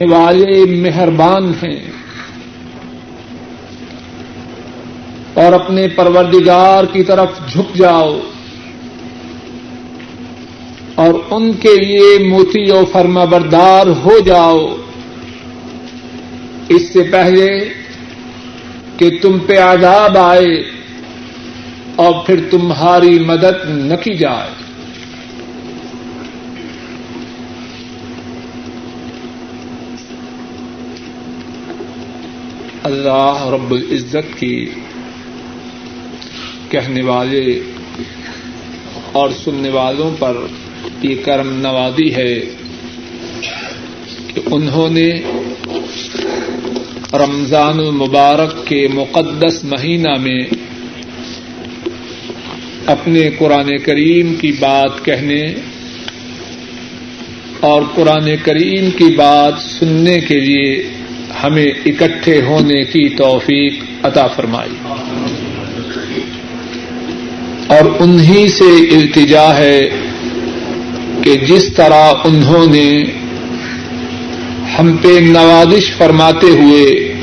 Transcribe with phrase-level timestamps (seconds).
[0.00, 1.90] والے مہربان ہیں
[5.34, 8.18] اور اپنے پروردگار کی طرف جھک جاؤ
[10.94, 14.76] اور ان کے لیے موتی و فرما بردار ہو جاؤ۔
[16.68, 17.48] اس سے پہلے
[18.96, 20.70] کہ تم پہ عذاب آئے
[21.96, 24.57] اور پھر تمہاری مدد نہ کی جائے۔
[32.88, 34.66] اللہ رب العزت کی
[36.68, 37.58] کہنے والے
[39.12, 40.36] اور سننے والوں پر
[41.02, 42.34] یہ کرم نوازی ہے
[44.28, 45.10] کہ انہوں نے
[47.12, 50.40] رمضان المبارک کے مقدس مہینہ میں
[52.86, 55.42] اپنے قرآن کریم کی بات کہنے
[57.60, 60.70] اور قرآن کریم کی بات سننے کے لیے
[61.42, 64.74] ہمیں اکٹھے ہونے کی توفیق عطا فرمائی۔
[67.66, 69.80] اور انہیں سے التجا ہے
[71.22, 73.04] کہ جس طرح انہوں نے
[74.78, 77.14] ہم پہ نوازش فرماتے ہوئے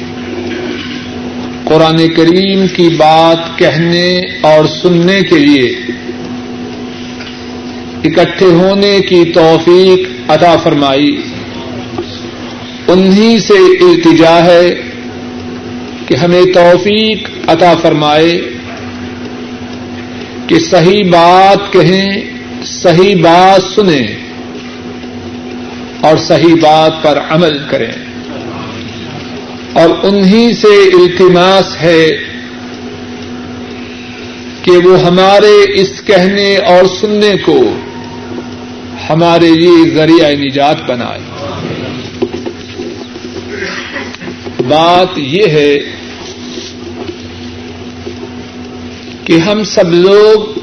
[1.64, 5.76] قرآن کریم کی بات کہنے اور سننے کے لیے
[8.04, 11.22] اکٹھے ہونے کی توفیق عطا فرمائی۔
[12.88, 14.82] انہیں سے التجا ہے
[16.08, 18.42] کہ ہمیں توفیق عطا فرمائے
[20.48, 22.22] کہ صحیح بات کہیں،
[22.66, 24.08] صحیح بات سنیں
[26.02, 27.92] اور صحیح بات پر عمل کریں۔
[29.74, 32.08] اور انہیں سے التماس ہے
[34.62, 37.76] کہ وہ ہمارے اس کہنے اور سننے کو
[39.10, 41.35] ہمارے لیے ذریعہ نجات بنائے۔
[44.68, 45.78] بات یہ ہے
[49.24, 50.60] کہ ہم سب لوگ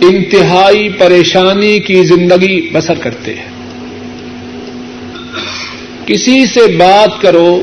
[0.00, 3.48] انتہائی پریشانی کی زندگی بسر کرتے ہیں۔
[6.06, 7.62] کسی سے بات کرو،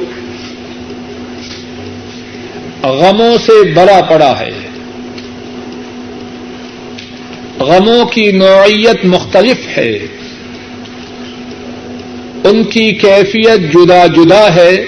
[2.84, 4.52] غموں سے بڑا پڑا ہے۔
[7.60, 10.08] غموں کی نوعیت مختلف ہے۔
[12.46, 14.86] ان کی کیفیت جدا جدا ہے،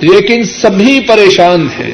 [0.00, 1.90] لیکن سبھی پریشان ہیں۔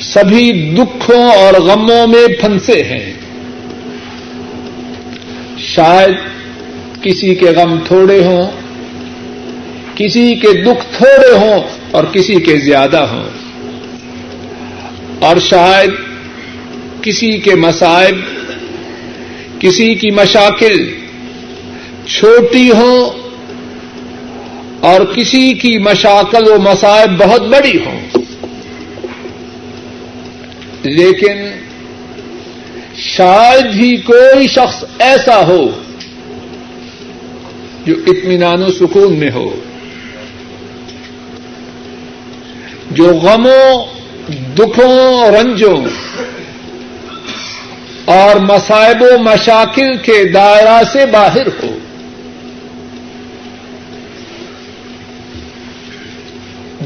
[0.00, 3.12] سبھی دکھوں اور غموں میں پھنسے ہیں۔
[5.58, 6.14] شاید
[7.02, 8.50] کسی کے غم تھوڑے ہوں،
[9.94, 13.28] کسی کے دکھ تھوڑے ہوں اور کسی کے زیادہ ہوں۔
[15.20, 15.90] اور شاید
[17.02, 18.37] کسی کے مسائب
[19.60, 20.88] کسی کی مشاکل
[22.06, 23.10] چھوٹی ہو
[24.80, 28.00] اور کسی کی مشاکل و مسائب بہت بڑی ہوں۔
[30.82, 31.50] لیکن
[32.96, 35.70] شاید ہی کوئی شخص ایسا ہو
[37.86, 39.60] جو اطمینان و سکون میں ہو،
[42.90, 43.84] جو غموں،
[44.56, 45.84] دکھوں رنجوں
[48.08, 51.78] اور مسائب و مشاکل کے دائرہ سے باہر ہو۔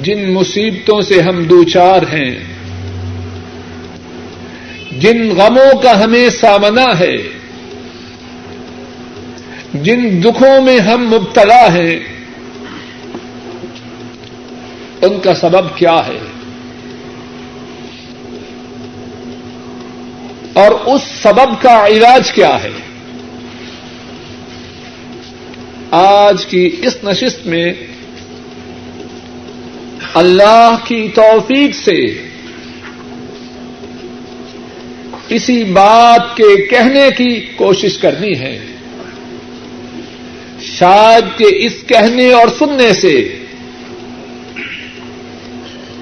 [0.02, 2.34] جن مصیبتوں سے ہم دوچار ہیں،
[4.98, 7.16] جن غموں کا ہمیں سامنا ہے،
[9.74, 11.96] جن دکھوں میں ہم مبتلا ہیں،
[15.02, 16.31] ان کا سبب کیا ہے؟
[20.52, 22.70] اور اس سبب کا علاج کیا ہے؟
[25.90, 27.72] آج کی اس نشست میں
[30.14, 32.28] اللہ کی توفیق سے
[35.28, 38.58] اسی بات کے کہنے کی کوشش کرنی ہے۔
[40.62, 43.38] شاید کہ اس کہنے اور سننے سے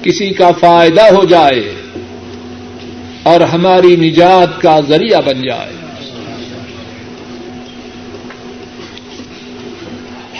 [0.02, 1.79] کسی کا فائدہ ہو جائے۔
[3.22, 5.72] اور ہماری نجات کا ذریعہ بن جائے۔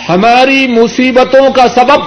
[0.09, 2.01] ہماری مصیبتوں کا سبب،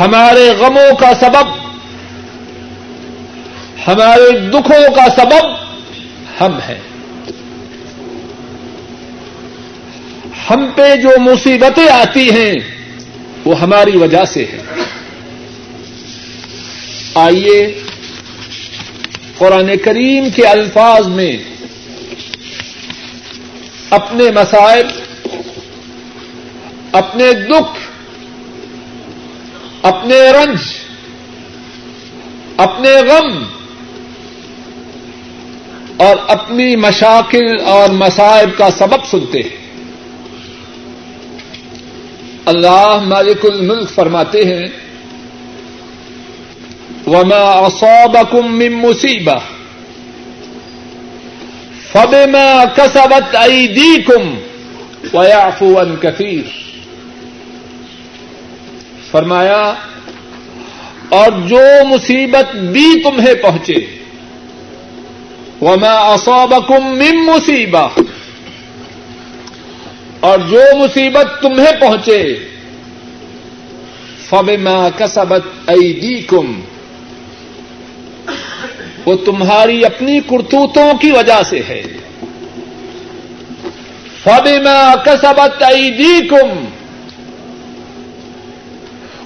[0.00, 1.66] ہمارے غموں کا سبب،
[3.88, 5.66] ہمارے دکھوں کا سبب
[6.40, 6.80] ہم ہیں۔
[10.50, 12.54] ہم پہ جو مصیبتیں آتی ہیں،
[13.44, 14.95] وہ ہماری وجہ سے ہیں۔
[17.18, 17.80] آئیے
[19.38, 21.36] قرآن کریم کے الفاظ میں
[23.90, 24.86] اپنے مسائل،
[26.92, 27.78] اپنے دکھ،
[29.82, 30.58] اپنے رنج،
[32.56, 33.44] اپنے غم
[35.96, 39.56] اور اپنی مشاکل اور مسائب کا سبب سنتے ہیں۔
[42.44, 44.85] اللہ مالک الملک فرماتے ہیں
[47.06, 49.38] وما اصابكم من مصیبہ
[51.92, 54.34] فبما كسبت ايديكم
[55.12, 56.42] ويعفو عن كثير
[59.10, 59.62] فرمایا،
[61.18, 63.78] اور جو مصیبت بھی تمہیں پہنچے،
[65.62, 67.88] وما اصابكم من مصیبہ
[70.20, 72.22] اور جو مصیبت تمہیں پہنچے،
[74.28, 76.46] فبما كسبت ايديكم
[79.06, 81.82] وہ تمہاری اپنی کرتوتوں کی وجہ سے ہے۔
[84.22, 86.64] فبما كسبت ايديكم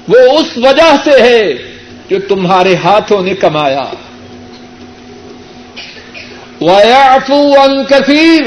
[0.09, 1.53] وہ اس وجہ سے ہے
[2.09, 3.85] جو تمہارے ہاتھوں نے کمایا۔
[6.61, 8.47] وَيَعْفُو عَن كَثِيرٍ۔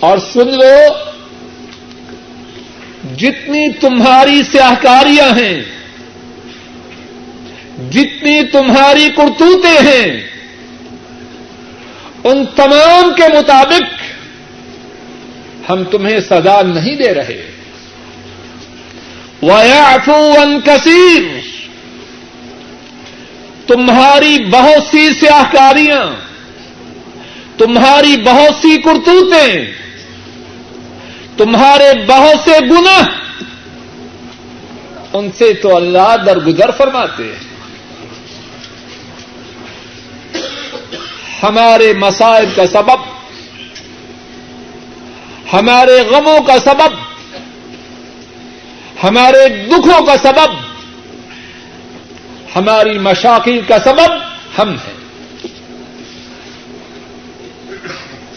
[0.00, 0.94] اور سن لو،
[3.16, 5.62] جتنی تمہاری سیاہکاریاں ہیں
[7.90, 10.30] جتنی تمہاری کرتوتے ہیں،
[12.24, 13.82] ان تمام کے مطابق
[15.70, 17.50] ہم تمہیں سزا نہیں دے رہے۔
[19.42, 21.40] وَيَعْفُو عَن كَثِيرٍ۔
[23.66, 26.10] تمہاری بہت سی سیاہکاریاں،
[27.58, 29.72] تمہاری بہت سی کرتوتیں،
[31.36, 33.02] تمہارے بہت سے گنا
[35.12, 37.55] ان سے تو اللہ درگزر فرماتے ہیں۔
[41.42, 42.98] ہمارے مسائل کا سبب،
[45.52, 46.92] ہمارے غموں کا سبب،
[49.04, 50.66] ہمارے دکھوں کا سبب،
[52.56, 54.12] ہماری مشاقی کا سبب
[54.58, 54.96] ہم ہیں۔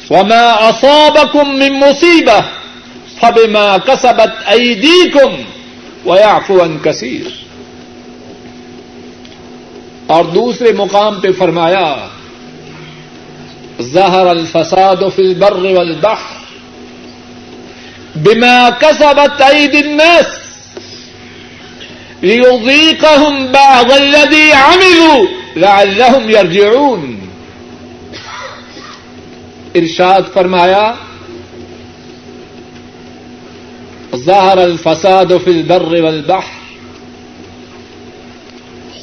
[0.09, 2.39] وما اصابكم من مصیبہ
[3.21, 5.35] فبما كسبت ايديكم
[6.05, 7.27] ويعفو عن كثير۔
[10.07, 12.07] اور دوسرے مقام پہ فرمایا
[13.81, 16.37] ظہر الفساد فی البر والبحر
[18.15, 20.25] بما كسبت ايدي الناس
[22.23, 27.19] ليذيقهم بعض الذي عملوا لعلهم يرجعون.
[29.75, 30.93] ارشاد فرمایا
[34.15, 36.57] ظہر الفساد فی البر والبحر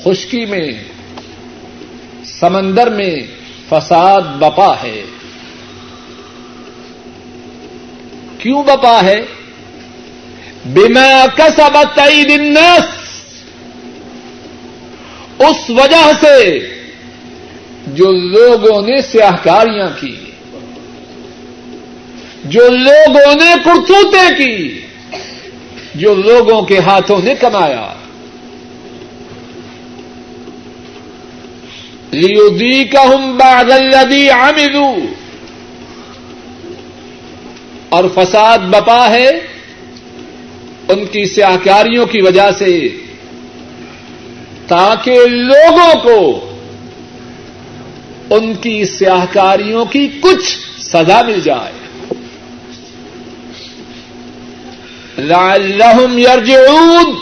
[0.04, 0.68] خشکی میں،
[2.24, 3.14] سمندر میں
[3.68, 5.02] فساد بپا ہے۔
[8.38, 9.22] کیوں بپا ہے؟
[10.66, 12.84] بما کسبت عید الناس۔
[15.38, 16.58] اس وجہ سے
[17.86, 20.16] جو لوگوں نے سیاہکاریاں کی،
[22.44, 24.80] جو لوگوں نے کرتوتے کی،
[25.94, 27.95] جو لوگوں کے ہاتھوں نے کمایا۔
[32.16, 34.94] لیودی کا ہم بادی عاملو
[37.88, 39.28] اور فساد بپا ہے
[40.88, 42.88] ان کی سیاہکاریوں کی وجہ سے،
[44.68, 46.50] تاکہ لوگوں کو
[48.30, 51.72] ان کی سیاہکاریوں کی کچھ سزا مل جائے۔
[55.18, 57.14] لعلہم یرجعون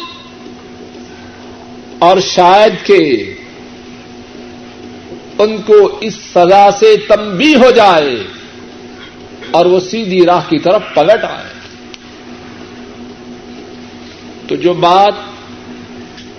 [1.99, 3.34] اور شاید کہ
[5.39, 8.17] ان کو اس سزا سے تمبی ہو جائے
[9.51, 11.55] اور وہ سیدھی راہ کی طرف پلٹ آئے۔
[14.49, 15.13] تو جو بات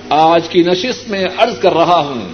[0.10, 2.30] آج کی نشست میں عرض کر رہا ہوں،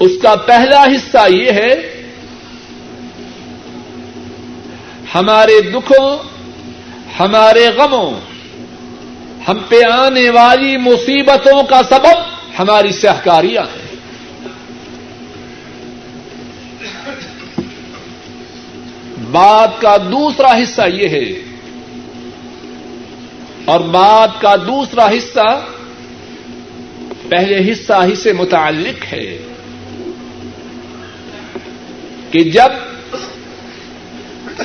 [0.00, 2.04] اس کا پہلا حصہ یہ ہے،
[5.14, 6.18] ہمارے دکھوں،
[7.20, 8.10] ہمارے غموں،
[9.48, 13.88] ہم پہ آنے والی مصیبتوں کا سبب ہماری سہکاریاں ہیں۔
[19.30, 21.32] بات کا دوسرا حصہ یہ ہے۔
[23.64, 25.64] اور بات کا دوسرا حصہ
[27.28, 29.38] پہلے حصہ ہی سے متعلق ہے۔
[32.30, 32.68] کہ جب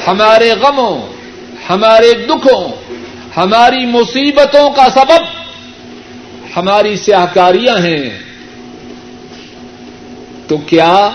[0.07, 1.01] ہمارے غموں،
[1.69, 2.93] ہمارے دکھوں،
[3.37, 5.42] ہماری مصیبتوں کا سبب
[6.55, 8.09] ہماری سیاہکاریاں ہیں۔
[10.47, 11.09] تو کیا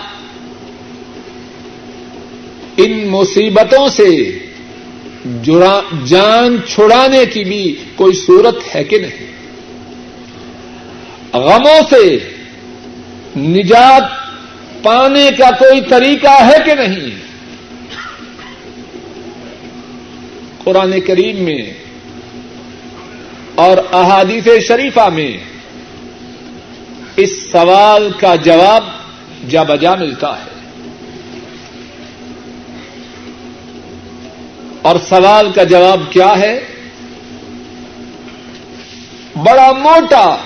[2.77, 4.39] ان مصیبتوں سے
[6.05, 9.29] جان چھڑانے کی بھی کوئی صورت ہے کہ نہیں؟
[11.33, 12.19] غموں سے
[13.37, 14.03] نجات
[14.83, 17.09] پانے کا کوئی طریقہ ہے کہ نہیں؟
[20.63, 21.88] قرآن کریم میں
[23.59, 25.37] اور احادیث شریفہ میں
[27.15, 28.83] اس سوال کا جواب
[29.49, 30.49] جا بجا ملتا ہے۔
[34.81, 36.59] اور سوال کا جواب کیا ہے؟
[39.35, 40.37] بڑا موٹا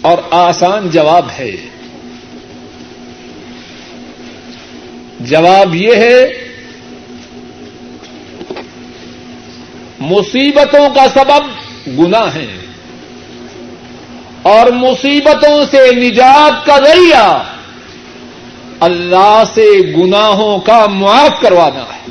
[0.00, 1.56] اور آسان جواب ہے۔
[5.20, 6.28] جواب یہ ہے،
[10.00, 12.46] مصیبتوں کا سبب گنا ہے
[14.42, 17.44] اور مصیبتوں سے نجات کا ذریعہ
[18.80, 22.10] اللہ سے گناہوں کا معاف کروانا ہے۔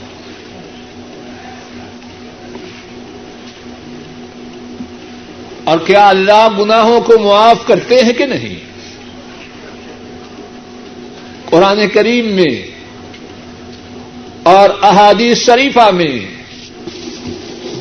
[5.63, 8.71] اور کیا اللہ گناہوں کو معاف کرتے ہیں کہ نہیں؟
[11.45, 12.71] قرآن کریم میں
[14.43, 16.19] اور احادیث شریفہ میں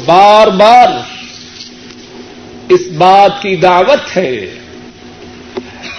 [0.05, 0.89] بار بار
[2.71, 4.31] اس بات کی دعوت ہے۔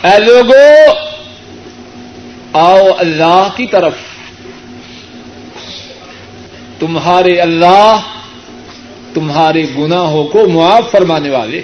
[0.03, 0.95] اے لوگوں
[2.53, 3.93] آؤ اللہ کی طرف۔
[6.79, 7.99] تمہارے اللہ
[9.13, 11.61] تمہارے گناہوں کو معاف فرمانے والے۔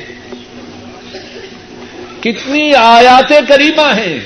[2.21, 4.19] کتنی آیات کریمہ ہیں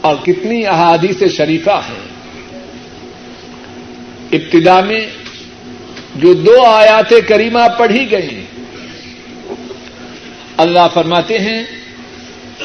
[0.00, 2.04] اور کتنی احادیث شریفہ ہیں۔
[4.32, 5.06] ابتدا میں
[6.14, 8.43] جو دو آیات کریمہ پڑھی گئی
[10.62, 11.62] اللہ فرماتے ہیں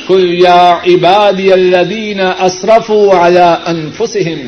[0.08, 4.42] کل یا عبادی الذین اسرفوا على انفسهم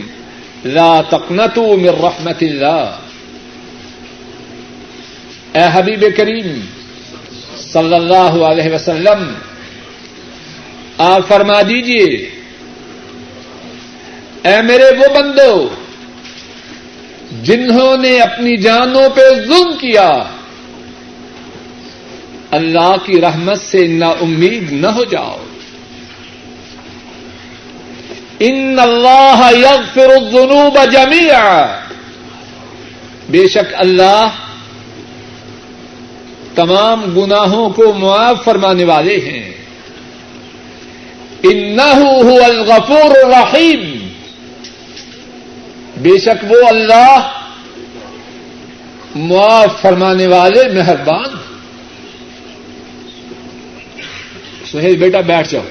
[0.75, 2.83] لا تقنطوا من رحمت اللہ
[5.55, 6.49] اے حبیب کریم
[7.61, 9.23] صلی اللہ علیہ وسلم،
[11.05, 12.05] آپ فرما دیجیے
[14.49, 15.53] اے میرے وہ بندو،
[17.49, 20.09] جنہوں نے اپنی جانوں پہ ظلم کیا
[22.51, 25.37] اللہ کی رحمت سے نا امید نہ ہو جاؤ۔
[28.39, 31.79] ان اللہ یغفر الذنوب جميعا
[33.29, 34.27] بے شک اللہ
[36.55, 39.53] تمام گناہوں کو معاف فرمانے والے ہیں۔
[41.43, 44.07] انه هو الغفور الرحیم۔
[45.97, 47.31] بے شک وہ اللہ
[49.15, 51.50] معاف فرمانے والے مہربان
[54.71, 55.63] سہیل بیٹا بیٹھ جاؤ۔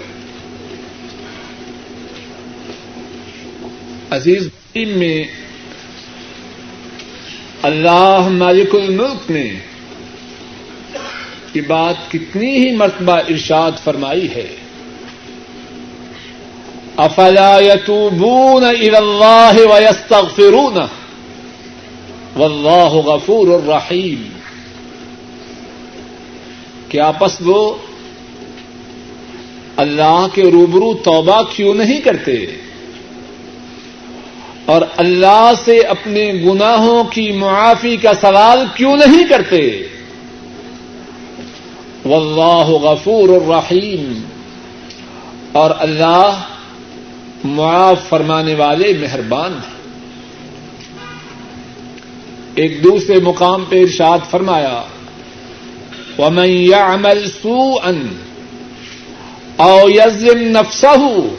[4.10, 5.24] عزیز میں
[7.62, 9.52] اللہ مالک الملک نے
[11.54, 14.56] یہ بات کتنی ہی مرتبہ ارشاد فرمائی ہے۔
[16.96, 20.86] افلا يتوبون الى الله ويستغفرونه
[22.36, 24.28] واللہ غفور الرحیم۔
[26.88, 27.74] کیا پس وہ
[29.80, 32.46] اللہ کے روبرو توبہ کیوں نہیں کرتے؟
[34.64, 39.82] اور اللہ سے اپنے گناہوں کی معافی کا سوال کیوں نہیں کرتے؟
[42.04, 44.20] واللہ غفور الرحیم۔
[45.52, 46.40] اور اللہ
[47.44, 49.80] معاف فرمانے والے مہربان ہیں۔
[52.54, 54.82] ایک دوسرے مقام پہ ارشاد فرمایا،
[56.18, 57.90] ومن يعمل سوءا
[59.60, 61.30] او يظلم نفسه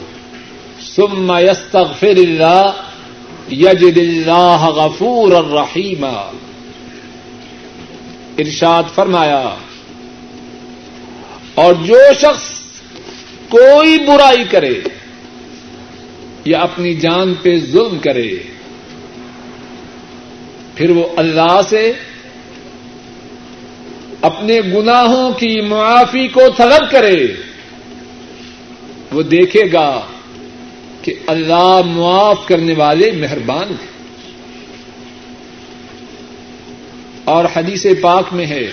[0.96, 2.74] ثم يستغفر الله
[3.50, 6.18] يجد الله غفورا رحيما
[8.38, 9.54] ارشاد فرمایا،
[11.54, 12.44] اور جو شخص
[13.48, 14.74] کوئی برائی کرے
[16.44, 18.30] یا اپنی جان پہ ظلم کرے،
[20.74, 21.92] پھر وہ اللہ سے
[24.22, 27.20] اپنے گناہوں کی معافی کو طلب کرے۔
[29.12, 30.00] وہ دیکھے گا
[31.02, 33.92] کہ اللہ معاف کرنے والے مہربان ہیں۔
[37.24, 38.72] اور حدیث پاک میں ہے۔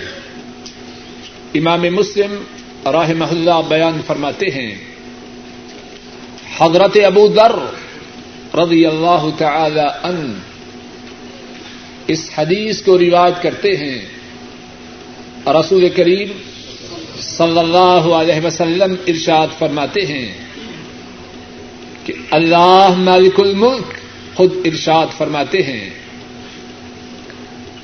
[1.53, 2.43] امام مسلم
[2.91, 4.75] راہ محلہ بیان فرماتے ہیں۔
[6.58, 7.51] حضرت ابو در
[8.58, 10.39] رضی اللہ تعالی ان
[12.08, 14.05] اس حدیث کو روایت کرتے ہیں۔
[15.48, 16.49] رسول کریم
[17.22, 20.30] صلی اللہ علیہ وسلم ارشاد فرماتے ہیں
[22.06, 23.88] کہ اللہ مالک الملک
[24.36, 25.90] خود ارشاد فرماتے ہیں،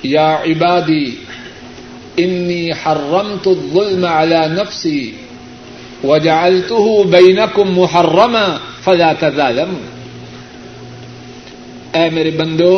[0.03, 1.07] یا عبادی،
[2.17, 5.03] انی حرمت الظلم على نفسی
[6.03, 8.45] وجعلته بینکم محرما
[8.83, 9.85] فلا تظالموا
[11.93, 12.75] اے میرے بندو،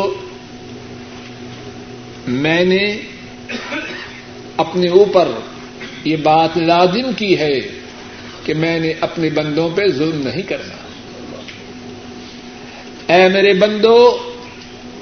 [2.42, 2.84] میں نے
[4.64, 5.28] اپنے اوپر
[6.04, 7.60] یہ بات لازم کی ہے
[8.44, 10.74] کہ میں نے اپنے بندوں پہ ظلم نہیں کرنا۔
[13.14, 14.18] اے میرے بندو،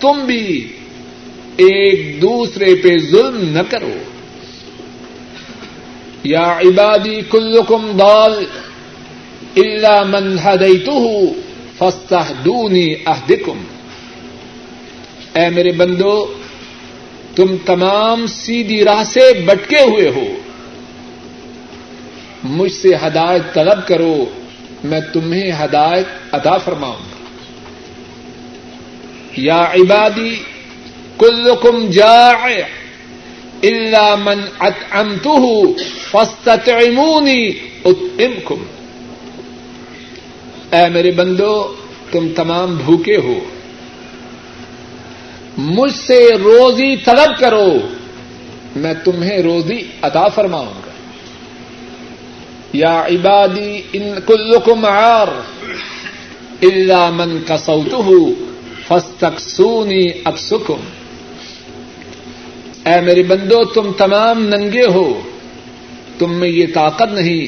[0.00, 0.72] تم بھی
[1.56, 3.92] ایک دوسرے پہ ظلم نہ کرو۔
[6.24, 8.44] یا عبادی کلکم دال
[9.56, 11.24] اللہ من هديته
[11.78, 13.58] فاستهدوني اهدكم
[15.34, 16.34] اے میرے بندو،
[17.36, 20.26] تم تمام سیدھی راہ سے بٹکے ہوئے ہو۔
[22.48, 24.24] مجھ سے ہدایت طلب کرو،
[24.84, 27.16] میں تمہیں ہدایت ادا فرماؤں گا۔
[29.36, 30.36] یا عبادی،
[31.18, 32.62] کلکم جائع،
[33.62, 35.66] الا من اطعمته
[36.10, 37.50] فاستطعموني
[37.84, 38.64] اطعمكم
[40.72, 41.74] اے میرے بندو،
[42.10, 43.38] تم تمام بھوکے ہو۔
[45.56, 47.74] مجھ سے روزی طلب کرو،
[48.76, 50.85] میں تمہیں روزی عطا فرماؤں گا۔
[52.76, 55.28] یا عبادی ان کلکم عار.
[56.62, 58.10] الا من کسوتہ
[58.88, 60.80] فاستکسونی اکسکم
[62.84, 65.20] اے میرے بندو، تم تمام ننگے ہو۔
[66.18, 67.46] تم میں یہ طاقت نہیں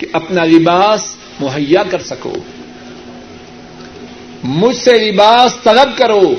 [0.00, 2.32] کہ اپنا لباس مہیا کر سکو۔
[4.42, 6.34] مجھ سے لباس طلب کرو۔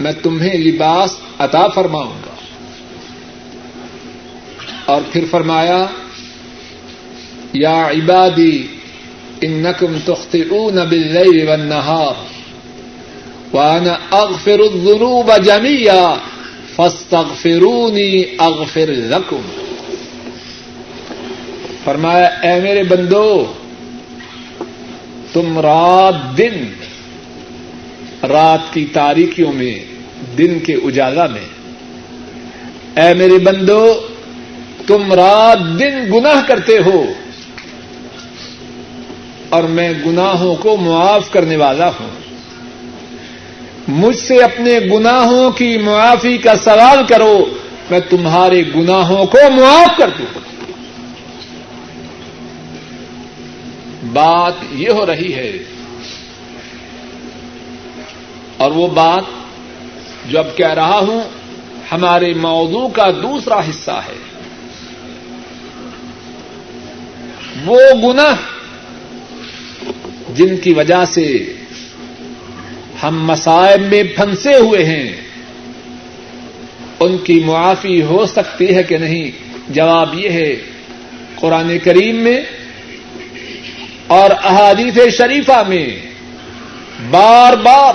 [0.00, 2.34] میں تمہیں لباس عطا فرماؤں گا۔
[4.84, 5.86] اور پھر فرمایا
[7.54, 8.66] یا عبادی
[9.40, 12.14] انکم تخطئون باللیل والنہار
[13.52, 16.14] وانا اغفر الذنوب جميعا
[16.76, 19.40] فاستغفرونی اغفر لکم
[21.84, 23.52] فرمایا، اے میرے بندو،
[25.32, 26.64] تم رات دن،
[28.28, 29.84] رات کی تاریکیوں میں،
[30.38, 31.46] دن کے اجالا میں،
[33.00, 34.08] اے میرے بندو،
[34.86, 37.04] تم رات دن گناہ کرتے ہو۔
[39.54, 42.10] اور میں گناہوں کو معاف کرنے والا ہوں۔
[43.88, 47.36] مجھ سے اپنے گناہوں کی معافی کا سوال کرو،
[47.90, 50.40] میں تمہارے گناہوں کو معاف کر دوں۔
[54.12, 55.52] بات یہ ہو رہی ہے،
[58.56, 59.24] اور وہ بات
[60.30, 61.20] جو اب کہہ رہا ہوں،
[61.92, 64.18] ہمارے موضوع کا دوسرا حصہ ہے۔
[67.66, 68.28] وہ گنا
[70.34, 71.52] جن کی وجہ سے
[73.02, 75.12] ہم مسائب میں پھنسے ہوئے ہیں،
[77.00, 79.30] ان کی معافی ہو سکتی ہے کہ نہیں؟
[79.68, 80.56] جواب یہ ہے،
[81.36, 82.40] قرآن کریم میں
[84.06, 85.88] اور احادیث شریفہ میں
[87.10, 87.94] بار بار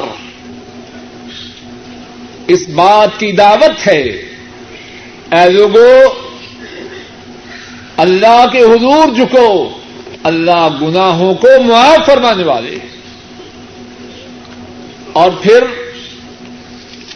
[2.47, 4.01] اس بات کی دعوت ہے،
[5.31, 5.93] اے لوگو،
[7.97, 9.78] اللہ کے حضور جھکو۔
[10.23, 12.77] اللہ گناہوں کو معاف فرمانے والے
[15.13, 15.63] اور پھر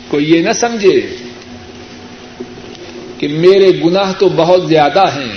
[0.07, 0.99] کوئی یہ نہ سمجھے
[3.17, 5.33] کہ میرے گناہ تو بہت زیادہ ہیں،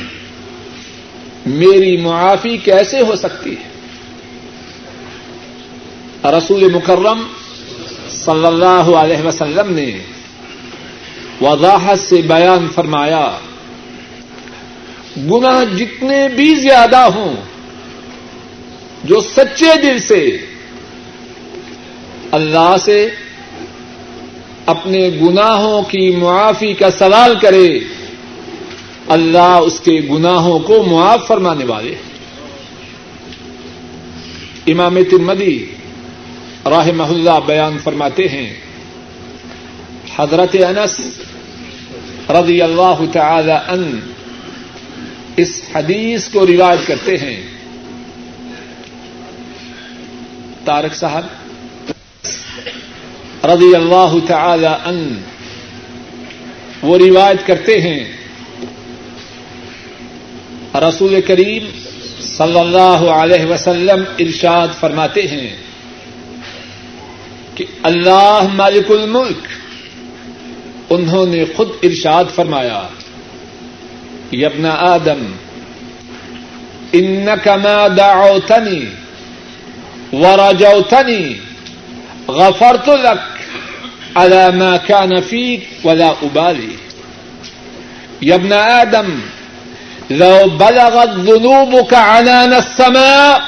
[1.46, 3.74] میری معافی کیسے ہو سکتی ہے؟
[6.30, 7.22] رسول مکرم
[8.08, 9.90] صلی اللہ علیہ وسلم نے
[11.40, 13.26] وضاحت سے بیان فرمایا،
[15.30, 17.34] گناہ جتنے بھی زیادہ ہوں
[19.06, 20.36] جو سچے دل سے
[22.32, 23.08] اللہ سے
[24.66, 27.68] اپنے گناہوں کی معافی کا سوال کرے،
[29.08, 31.94] اللہ اس کے گناہوں کو معاف فرمانے والے
[34.66, 35.66] امام ترمدی
[36.64, 38.54] راہ محلہ بیان فرماتے ہیں،
[40.16, 41.00] حضرت انس
[42.30, 44.00] رضی اللہ تعالی ان
[45.36, 47.55] اس حدیث کو روایت کرتے ہیں۔
[50.66, 51.24] تارک صاحب
[53.44, 54.98] رضی اللہ تعالی ان
[56.82, 57.98] وہ روایت کرتے ہیں
[60.78, 61.70] رسول کریم
[62.20, 65.48] صلی اللہ علیہ وسلم ارشاد فرماتے ہیں
[67.54, 69.46] کہ اللہ مالک الملک،
[70.90, 72.82] انہوں نے خود ارشاد فرمایا
[74.32, 75.24] یبنا آدم
[76.92, 78.80] انکما دعوتنی
[80.12, 81.40] ورجوتنی
[82.28, 83.20] غفرت لك.
[84.16, 86.76] على ما كان فيك ولا أبالي.
[88.22, 89.20] يا ابن آدم،
[90.10, 93.42] لو بلغت ذنوبك عنان السماء،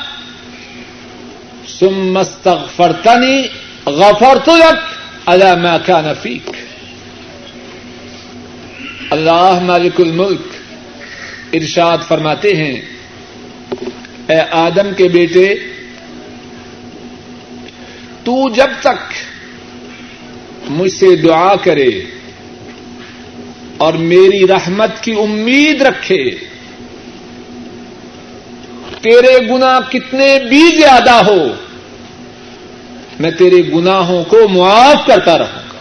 [1.79, 3.51] ثم استغفرتني،
[3.87, 4.79] غفرت لك.
[5.29, 6.51] على ما كان فيك.
[9.11, 10.41] اللہ مالک الملک،
[11.53, 12.81] ارشاد فرماتے ہیں،
[14.27, 15.55] اے آدم کے بیٹے
[18.29, 19.13] تو جب تک
[20.71, 21.91] مجھ سے دعا کرے
[23.77, 26.31] اور میری رحمت کی امید رکھے،
[29.03, 31.55] تیرے گنا کتنے بھی زیادہ ہو،
[33.21, 35.79] میں تیرے گناہوں کو معاف کرتا رہوں گا۔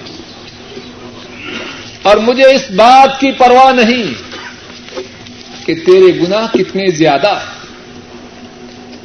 [2.01, 4.13] اور مجھے اس بات کی پرواہ نہیں
[5.65, 7.39] کہ تیرے گنا کتنے زیادہ۔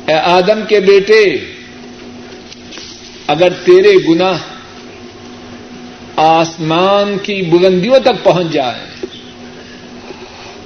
[0.07, 1.52] اے آدم کے بیٹے
[3.33, 4.33] اگر تیرے گنا
[6.17, 9.07] آسمان کی بلندیوں تک پہنچ جائے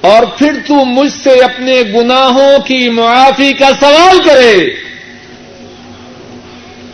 [0.01, 4.69] اور پھر تو مجھ سے اپنے گناہوں کی معافی کا سوال کرے،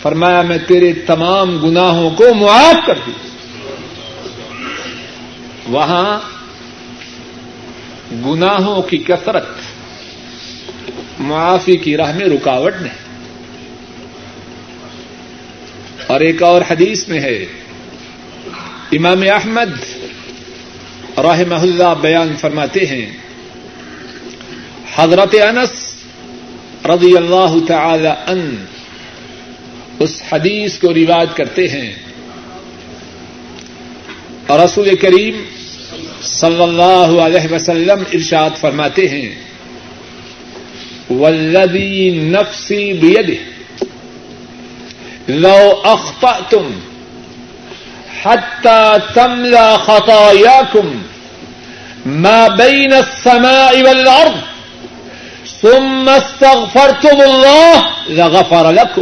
[0.01, 3.19] فرمایا میں تیرے تمام گناہوں کو معاف کر دوں۔
[5.67, 6.19] وہاں
[8.25, 9.47] گناہوں کی کثرت،
[11.19, 13.02] معافی کی راہ میں رکاوٹ نہیں۔
[16.13, 17.45] اور ایک اور حدیث میں ہے۔
[18.91, 19.79] امام احمد
[21.17, 23.17] رحمہ اللہ بیان فرماتے ہیں۔
[24.95, 25.95] حضرت انس
[26.85, 28.65] رضی اللہ تعالی ان
[29.99, 31.93] اس حدیث کو روایت کرتے ہیں۔
[34.47, 35.43] اور رسول کریم
[36.21, 39.35] صلی اللہ علیہ وسلم ارشاد فرماتے ہیں۔
[41.09, 43.52] ولدی نفسی بید
[45.27, 46.79] لو اخطأتم
[48.23, 51.01] حتى تملا خطاياكم
[52.05, 54.37] ما بين السماء والارض
[55.61, 59.01] ثم استغفرتم الله لغفر لكم.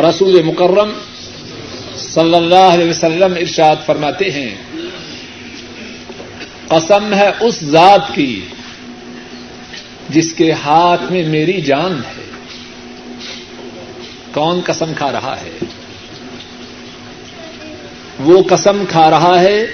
[0.00, 0.92] رسول مکرم
[1.96, 4.54] صلی اللہ علیہ وسلم ارشاد فرماتے ہیں،
[6.68, 8.40] قسم ہے اس ذات کی
[10.08, 12.15] جس کے ہاتھ میں میری جان ہے۔
[14.36, 15.58] کون قسم کھا رہا ہے؟
[18.20, 19.66] وہ قسم کھا رہا ہے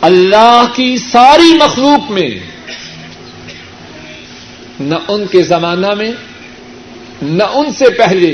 [0.00, 2.30] اللہ کی ساری مخلوق میں،
[4.80, 6.10] نہ ان کے زمانہ میں،
[7.22, 8.32] نہ ان سے پہلے،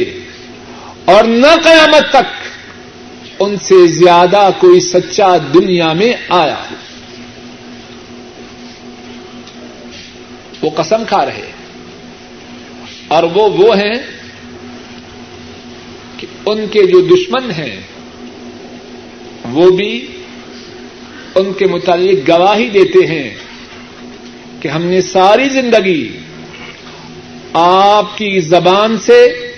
[1.05, 6.61] اور نہ قیامت تک ان سے زیادہ کوئی سچا دنیا میں آیا
[10.63, 11.51] وہ قسم کھا رہے
[13.09, 13.95] اور وہ وہ ہیں
[16.17, 17.81] کہ ان کے جو دشمن ہیں،
[19.51, 20.07] وہ بھی
[21.35, 23.35] ان کے متعلق گواہی دیتے ہیں
[24.61, 26.19] کہ ہم نے ساری زندگی
[27.53, 29.51] آپ کی زبان سے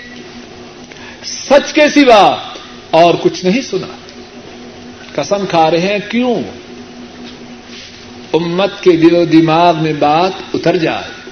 [1.25, 2.37] سچ کے سوا
[2.91, 3.97] اور کچھ نہیں سنا۔
[5.15, 6.43] قسم کھا رہے ہیں، کیوں؟
[8.33, 11.31] امت کے دل و دماغ میں بات اتر جائے۔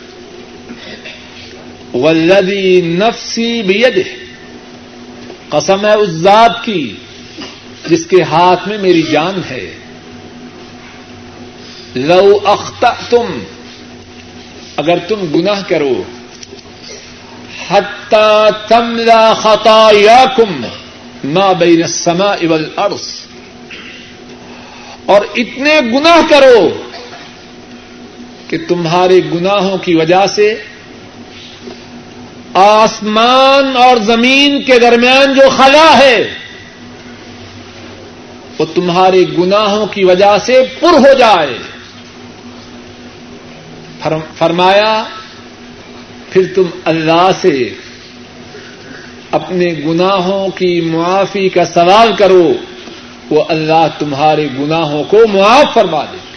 [1.98, 4.23] ولدی نفسی بید۔
[5.50, 6.96] قسم ہے اس ذات کی
[7.88, 9.74] جس کے ہاتھ میں میری جان ہے۔
[11.94, 13.38] لو اخت تم
[14.76, 16.02] اگر تم گناہ کرو
[17.68, 20.66] حتا تم لا خطا یا کم
[21.24, 23.20] ماں بین سما اول ارس
[25.06, 26.84] اور اتنے گناہ کرو
[28.48, 30.54] کہ تمہارے گناہوں کی وجہ سے
[32.54, 36.34] آسمان اور زمین کے درمیان جو خلا ہے،
[38.58, 41.58] وہ تمہارے گناہوں کی وجہ سے پر ہو جائے۔
[44.38, 45.04] فرمایا،
[46.30, 47.74] پھر تم اللہ سے
[49.30, 52.52] اپنے گناہوں کی معافی کا سوال کرو،
[53.30, 56.33] وہ اللہ تمہارے گناہوں کو معاف فرما دے۔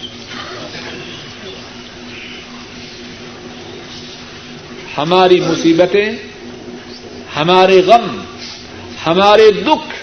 [4.98, 6.10] ہماری مصیبتیں،
[7.36, 8.18] ہمارے غم،
[9.06, 9.96] ہمارے دکھ،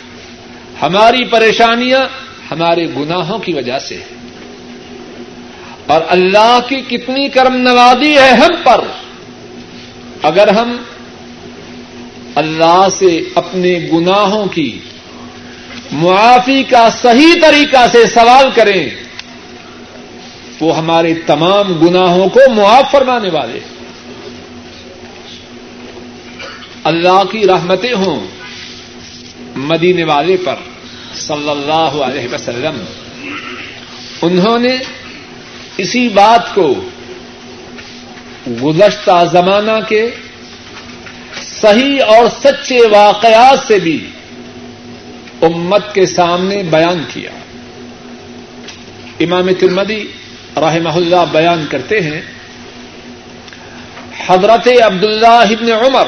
[0.82, 2.06] ہماری پریشانیاں
[2.50, 4.14] ہمارے گناہوں کی وجہ سے ہے
[5.86, 8.80] اور اللہ کی کتنی کرم نوازی ہے ہم پر۔
[10.22, 10.76] اگر ہم
[12.34, 14.80] اللہ سے اپنے گناہوں کی
[15.92, 18.90] معافی کا صحیح طریقہ سے سوال کریں،
[20.60, 23.73] وہ ہمارے تمام گناہوں کو معاف فرمانے والے ہیں۔
[26.84, 28.26] اللہ کی رحمتیں ہوں
[29.56, 30.54] مدینے والے پر
[31.14, 32.84] صلی اللہ علیہ وسلم۔
[34.22, 34.76] انہوں نے
[35.76, 36.74] اسی بات کو
[38.62, 40.10] گزشتہ زمانہ کے
[41.42, 44.10] صحیح اور سچے واقعات سے بھی
[45.42, 47.30] امت کے سامنے بیان کیا۔
[49.20, 50.04] امام ترمدی
[50.56, 52.20] رحمہ اللہ بیان کرتے ہیں،
[54.26, 56.06] حضرت عبداللہ ابن عمر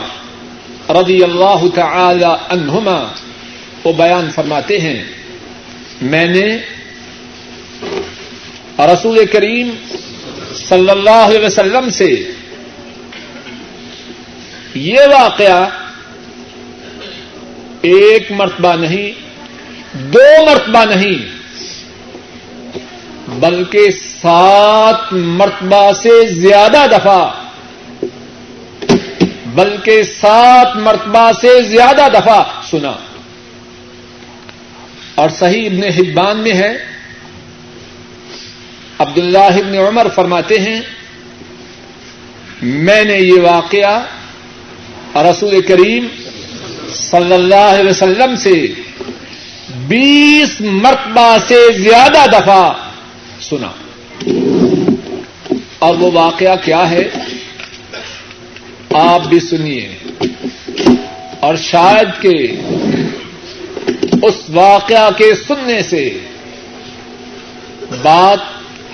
[0.90, 2.98] رضی اللہ تعالی عنہما
[3.84, 5.02] وہ بیان فرماتے ہیں،
[6.02, 6.46] میں نے
[8.92, 9.70] رسول کریم
[10.58, 12.08] صلی اللہ علیہ وسلم سے
[14.74, 15.68] یہ واقعہ
[17.82, 19.12] ایک مرتبہ نہیں،
[20.12, 21.18] دو مرتبہ نہیں،
[23.40, 27.22] بلکہ سات مرتبہ سے زیادہ دفعہ
[29.56, 32.92] بلکہ سات مرتبہ سے زیادہ دفعہ سنا۔
[35.14, 36.76] اور صحیح ابن حبان میں ہے۔
[38.98, 40.80] عبد اللہ ابن عمر فرماتے ہیں،
[42.62, 44.04] میں نے یہ واقعہ
[45.16, 46.06] رسول کریم
[46.92, 48.66] صلی اللہ علیہ وسلم سے
[49.76, 52.72] بیس مرتبہ سے زیادہ دفعہ
[53.40, 53.70] سنا۔
[55.78, 57.08] اور وہ واقعہ کیا ہے؟
[58.98, 59.88] آپ بھی سنیے۔
[61.40, 62.60] اور شاید کہ
[64.22, 66.18] اس واقعہ کے سننے سے
[68.02, 68.38] بات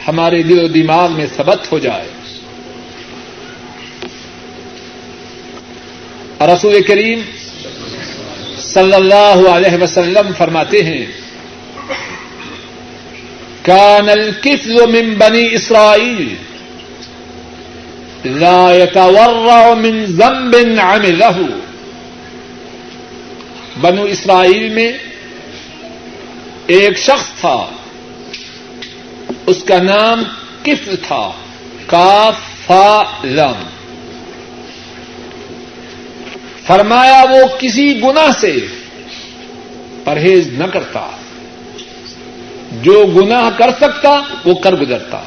[0.09, 2.09] ہمارے دل و دماغ میں سبت ہو جائے۔
[6.41, 7.19] رسول کریم
[8.59, 11.07] صلی اللہ علیہ وسلم فرماتے ہیں
[13.63, 16.35] كان الكفل من بني إسرائيل
[18.25, 21.53] لا يتورع من ذنب عمله.
[23.81, 24.93] بنو اسرائیل میں
[26.67, 27.67] ایک شخص تھا،
[29.47, 30.23] اس کا نام
[30.63, 31.31] کفل تھا،
[31.87, 33.65] کاف فا لم۔
[36.67, 38.57] فرمایا وہ کسی گنا سے
[40.05, 41.07] پرہیز نہ کرتا۔
[42.83, 45.23] جو گناہ کر سکتا وہ کر گزرتا۔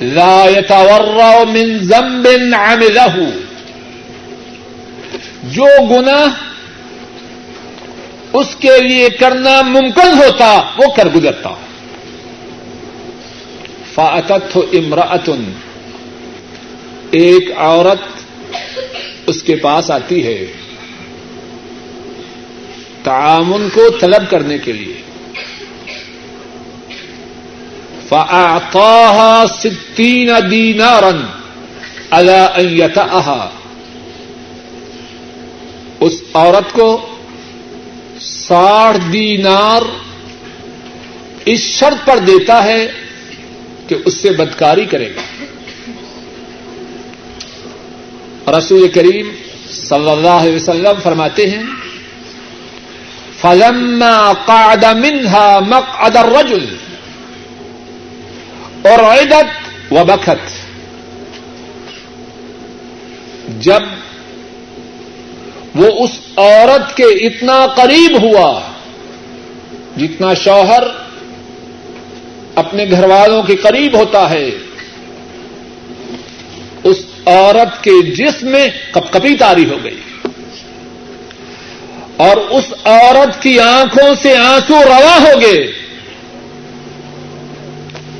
[0.00, 3.30] لا يتورع من ذنب عمله.
[5.42, 6.26] جو گناہ
[8.32, 11.50] اس کے لیے کرنا ممکن ہوتا، وہ کر گزرتا۔
[13.94, 15.52] فاتت امراۃن
[17.10, 18.20] ایک عورت
[19.26, 20.46] اس کے پاس آتی ہے
[23.02, 25.09] تعامن کو طلب کرنے کے لیے۔
[28.10, 31.12] فأعطاها ستين دينارا
[32.12, 33.42] على أن يتأها
[36.00, 37.16] اس عورت کو
[38.20, 39.82] ساٹھ دینار
[41.44, 42.90] اس شرط پر دیتا ہے
[43.88, 45.22] کہ اس سے بدکاری کرے گا۔
[48.58, 49.30] رسول کریم
[49.70, 51.64] صلی اللہ علیہ وسلم فرماتے ہیں،
[53.40, 56.64] فلما قعد منها مقعد الرجل
[58.82, 60.48] اور عیدت و بخت
[63.62, 63.80] جب
[65.74, 68.60] وہ اس عورت کے اتنا قریب ہوا،
[69.96, 70.82] جتنا شوہر
[72.54, 74.50] اپنے گھر والوں کے قریب ہوتا ہے،
[76.84, 80.00] اس عورت کے جسم میں کپ کپی تاری ہو گئی۔
[82.16, 85.79] اور اس عورت کی آنکھوں سے آنسو روا ہو گئے۔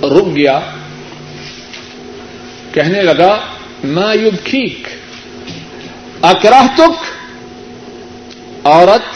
[0.03, 0.61] رک گیا۔
[2.73, 3.39] کہنے لگا،
[3.85, 4.89] ما یوب ٹھیک
[6.23, 6.93] اکراہ تک
[8.67, 9.15] عورت،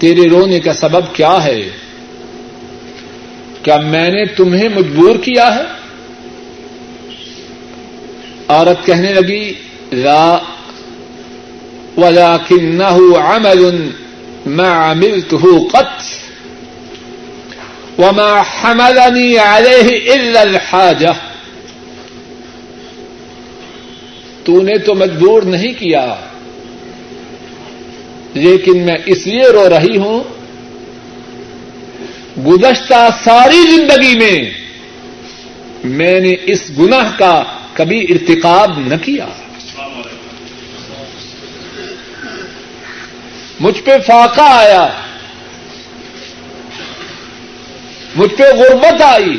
[0.00, 1.70] تیرے رونے کا سبب کیا ہے؟
[3.62, 5.62] کیا میں نے تمہیں مجبور کیا ہے؟
[8.48, 9.52] عورت کہنے لگی،
[9.92, 10.38] لا
[11.96, 13.90] ولكنه عمل
[14.46, 16.01] ما عملته قط.
[17.98, 21.12] وما حملني عليه الا الحاجه
[24.44, 26.14] تو نے تو مجبور نہیں کیا۔
[28.34, 30.22] لیکن میں اس لیے رو رہی ہوں۔
[32.40, 34.50] گزشتہ ساری زندگی میں
[35.84, 39.26] میں نے اس گناہ کا کبھی ارتقاب نہ کیا۔
[43.60, 44.88] مجھ پہ فاقہ آیا۔
[48.16, 49.38] مجھ پہ غربت آئی۔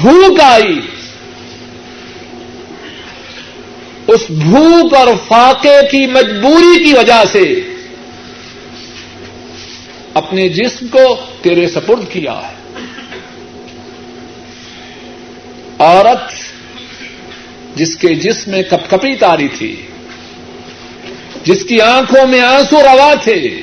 [0.00, 0.80] بھوک آئی۔
[4.06, 7.60] اس بھوک اور فاقے کی مجبوری کی وجہ سے
[10.14, 12.54] اپنے جسم کو تیرے سپرد کیا ہے۔
[15.78, 16.32] عورت
[17.76, 19.86] جس کے جسم میں کپ کپی تاری تھی،
[21.44, 23.62] جس کی آنکھوں میں آنسو روا تھے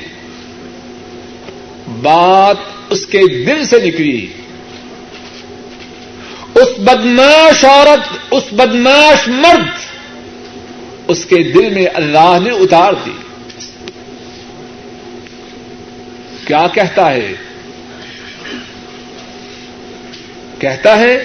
[2.00, 2.56] بات
[2.90, 4.32] اس کے دل سے نکلی۔
[6.54, 9.66] اس بدماش عورت، اس بدماش مرد
[11.08, 13.10] اس کے دل میں اللہ نے اتار دی۔
[16.44, 17.34] کیا کہتا ہے؟
[20.58, 21.24] کہتا ہے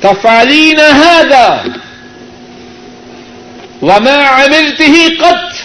[0.00, 1.62] تفالین هذا
[3.82, 5.56] وما عملت ہی قط،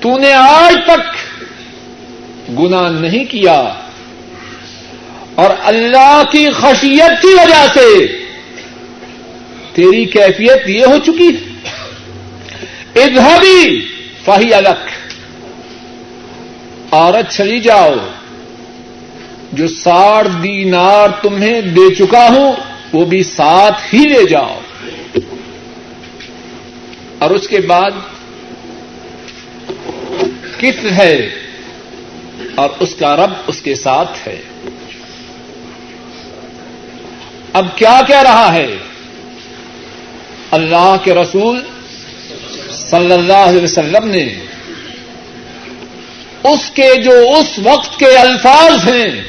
[0.00, 1.04] تو نے آج تک
[2.58, 3.60] گنا نہیں کیا
[5.34, 7.88] اور اللہ کی خشیت کی وجہ سے
[9.74, 11.28] تیری کیفیت یہ ہو چکی
[13.02, 13.80] ادھبی
[14.24, 14.84] فہی الگ
[16.92, 17.94] عورت چلی جاؤ،
[19.52, 22.52] جو ساڑھ دینار تمہیں دے چکا ہوں،
[22.92, 24.60] وہ بھی ساتھ ہی لے جاؤ۔
[27.18, 27.90] اور اس کے بعد
[30.58, 31.30] کس ہے
[32.54, 34.42] اور اس کا رب اس کے ساتھ ہے۔
[37.52, 38.76] اب کیا کہہ رہا ہے؟
[40.50, 41.60] اللہ کے رسول
[42.70, 44.34] صلی اللہ علیہ وسلم نے
[46.42, 49.22] اس کے جو اس وقت کے الفاظ ہیں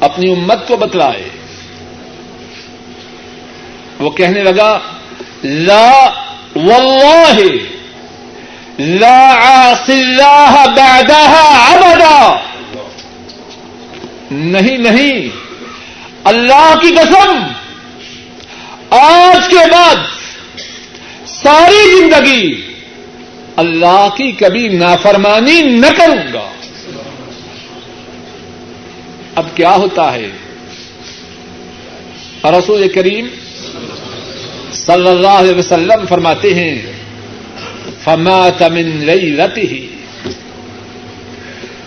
[0.00, 1.28] اپنی امت کو بتلائے۔
[3.98, 4.80] وہ کہنے لگا،
[5.44, 6.06] لا
[6.56, 7.40] واللہ
[8.78, 12.36] لا عاص اللہ بعدها ابدا
[14.30, 15.28] نہیں نہیں،
[16.24, 17.42] اللہ کی قسم،
[18.90, 19.96] آج کے بعد
[21.26, 22.60] ساری زندگی
[23.56, 26.48] اللہ کی کبھی نافرمانی نہ کروں گا۔
[29.34, 30.30] اب کیا ہوتا ہے؟
[32.58, 33.26] رسول کریم
[34.86, 36.92] صلی اللہ علیہ وسلم فرماتے ہیں
[38.04, 39.86] فما تمن لئی رتی ہی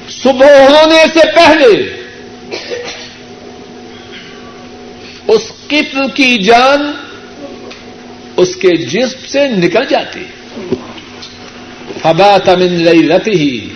[0.10, 1.97] صبح ہونے سے پہلے
[5.27, 6.91] اس قتل کی جان
[8.38, 10.23] اس کے جسم سے نکل جاتی۔
[12.01, 13.69] فما تمن لئی رتی ہی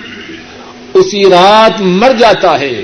[0.93, 2.81] اسی رات مر جاتا ہے۔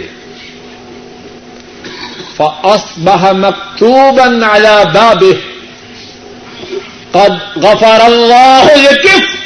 [2.38, 5.57] فأصبح مكتوبا على بابه۔
[7.12, 9.38] قد غفر اللہ لكف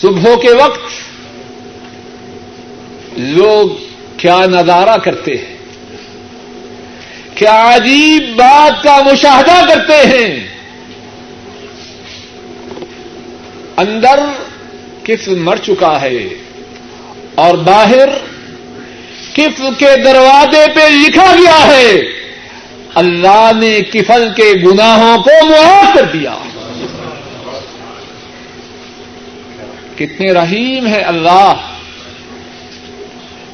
[0.00, 0.80] صبح کے وقت
[3.16, 3.68] لوگ
[4.16, 5.56] کیا نظارہ کرتے ہیں؟
[7.34, 10.48] کیا عجیب بات کا مشاہدہ کرتے ہیں؟
[13.76, 14.20] اندر
[15.02, 16.28] کفل مر چکا ہے
[17.34, 18.08] اور باہر
[19.32, 22.21] کفل کے دروازے پہ لکھا گیا ہے۔
[22.94, 26.34] اللہ نے کفل کے گناہوں کو معاف کر دیا۔
[29.96, 31.54] کتنے رحیم ہے اللہ۔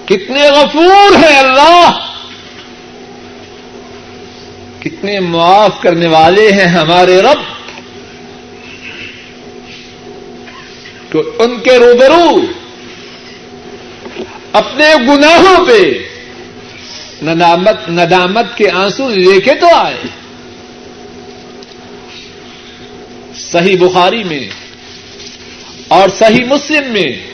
[0.05, 1.91] کتنے غفور ہے اللہ۔
[4.81, 7.59] کتنے معاف کرنے والے ہیں ہمارے رب۔
[11.13, 12.41] تو ان کے روبرو
[14.53, 16.08] اپنے گناہوں پہ
[17.23, 19.97] ندامت ندامت کے آنسو لے کے تو آئے۔
[23.37, 24.49] صحیح بخاری میں
[25.89, 27.27] اور صحیح مسلم میں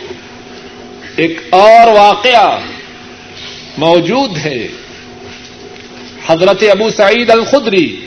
[1.16, 2.58] ایک اور واقعہ
[3.78, 4.68] موجود ہے۔
[6.26, 8.06] حضرت ابو سعید الخدری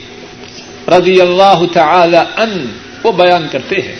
[0.88, 2.66] رضی اللہ تعالی ان
[3.04, 3.96] وہ بیان کرتے ہیں۔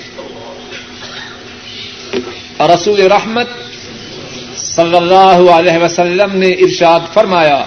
[2.60, 3.48] رسول رحمت
[4.58, 7.64] صلی اللہ علیہ وسلم نے ارشاد فرمایا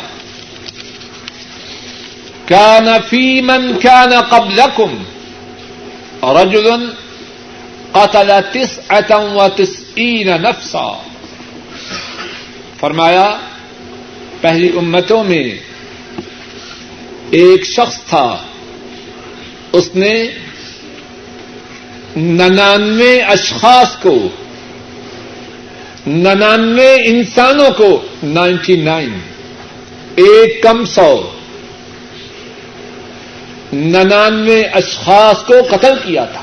[2.48, 5.04] كان في من كان قبلكم
[6.22, 6.90] رجل
[7.92, 10.86] قتل تسعة وتسعين نفسا.
[12.80, 13.38] فرمایا،
[14.40, 15.44] پہلی امتوں میں
[17.30, 18.36] ایک شخص تھا،
[19.72, 20.30] اس نے
[22.16, 24.28] ننانوے اشخاص کو
[26.06, 29.18] ننانوے انسانوں کو نائنٹی نائن،
[30.16, 31.30] ایک کم سو۔
[33.72, 36.42] ننانوے اشخاص کو قتل کیا تھا۔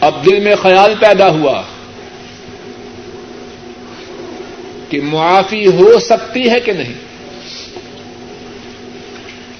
[0.00, 1.62] اب دل میں خیال پیدا ہوا
[4.88, 6.94] کہ معافی ہو سکتی ہے کہ نہیں۔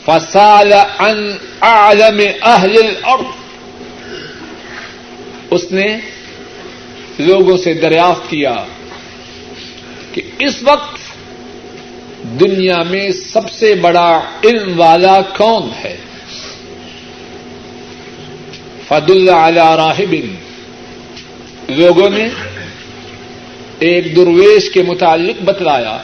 [0.06, 3.43] فسال ان اعلم اہل الارض۔
[5.54, 5.96] اس نے
[7.18, 8.54] لوگوں سے دریافت کیا
[10.12, 10.98] کہ اس وقت
[12.40, 15.96] دنیا میں سب سے بڑا علم والا کون ہے؟
[18.88, 20.14] فد اللہ راہب
[21.68, 22.28] لوگوں نے
[23.78, 25.98] ایک درویش کے متعلق بتلایا،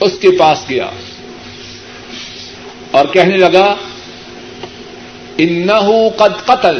[0.00, 0.90] اس کے پاس گیا
[2.90, 3.76] اور کہنے لگا
[5.38, 5.70] ان
[6.16, 6.78] قد قتل۔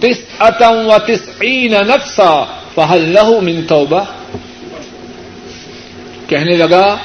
[0.00, 2.44] تس اتم و تس عین نفسا
[2.74, 4.04] فہل لہو منتوبہ
[6.26, 6.96] کہنے لگا،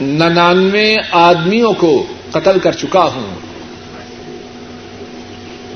[0.00, 3.36] ننانوے آدمیوں کو قتل کر چکا ہوں۔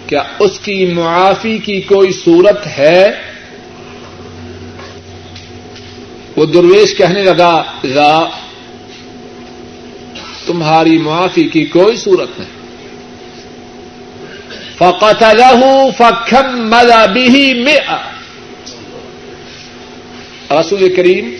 [0.06, 3.10] کیا اس کی معافی کی کوئی صورت ہے؟
[6.36, 8.28] وہ درویش کہنے لگا، لا،
[10.46, 12.61] تمہاری معافی کی کوئی صورت نہیں۔
[14.82, 17.04] فقت لہو فکم ملا
[20.60, 21.36] رسول کریم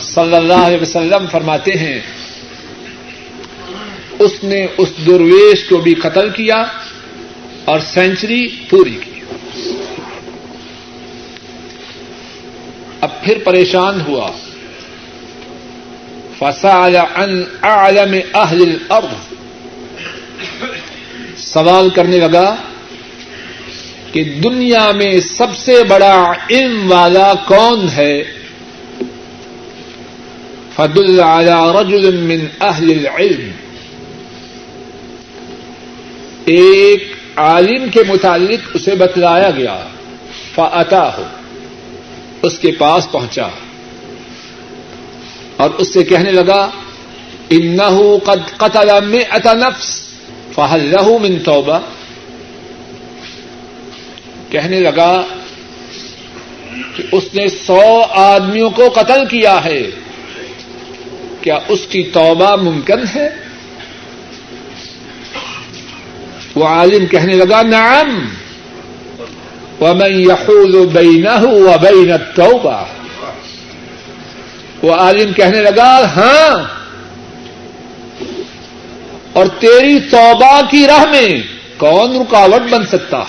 [0.00, 2.00] صلی اللہ علیہ وسلم فرماتے ہیں،
[4.18, 6.64] اس نے اس درویش کو بھی قتل کیا
[7.64, 9.20] اور سینچری پوری کی۔
[13.00, 14.30] اب پھر پریشان ہوا۔
[16.38, 19.36] فسال ان اعلم اہل الارض۔
[21.56, 22.56] سوال کرنے لگا
[24.12, 28.22] کہ دنیا میں سب سے بڑا علم والا کون ہے؟
[30.74, 30.98] فد
[31.80, 33.50] رجل من اہل العلم۔
[36.44, 39.86] ایک عالم کے متعلق اسے بتلایا گیا
[40.54, 41.24] فعتا ہو
[42.42, 43.48] اس کے پاس پہنچا۔
[45.56, 46.70] اور اس سے کہنے لگا
[47.50, 47.78] ان
[48.24, 50.05] قد قتل مئت نفس۔
[50.56, 51.78] فہل له من توبہ۔
[54.50, 55.24] کہنے لگا
[56.96, 59.90] کہ اس نے سو آدمیوں کو قتل کیا ہے۔
[61.40, 63.28] کیا اس کی توبہ ممکن ہے؟
[66.54, 68.24] وہ عالم کہنے لگا، نعم۔
[69.80, 72.84] ومن يحول بينه وبين التوبہ
[74.82, 76.75] وہ عالم کہنے لگا ہاں۔
[79.38, 81.30] اور تیری توبہ کی راہ میں
[81.78, 83.22] کون رکاوٹ بن سکتا؟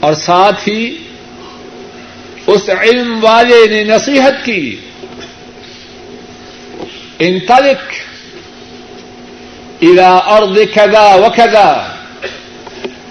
[0.00, 0.82] اور ساتھ ہی
[2.54, 4.64] اس علم والے نے نصیحت کی،
[7.28, 7.82] انطلق
[9.82, 11.70] الى ارض كذا وكذا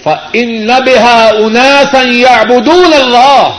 [0.03, 3.55] فان بها اناسا يعبدون الله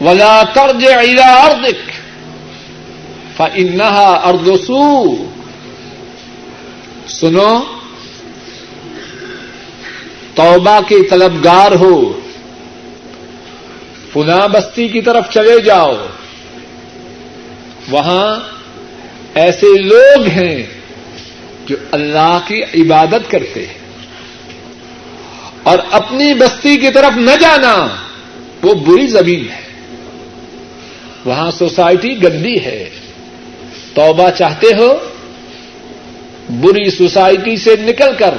[0.00, 1.95] ولا ترجع الى ارضك
[3.36, 5.24] فانها ارض سوء.
[7.08, 7.60] سنو،
[10.34, 12.20] توبہ کے طلبگار ہو
[14.12, 15.92] فنا بستی کی طرف چلے جاؤ۔
[17.90, 18.40] وہاں
[19.34, 20.66] ایسے لوگ ہیں
[21.66, 23.74] جو اللہ کی عبادت کرتے ہیں۔
[25.62, 27.88] اور اپنی بستی کی طرف نہ جانا،
[28.62, 29.60] وہ بری زمین ہے۔
[31.24, 32.90] وہاں سوسائٹی گندی ہے۔
[33.96, 34.98] توبہ چاہتے ہو،
[36.48, 38.34] بری سوسائٹی سے نکل کر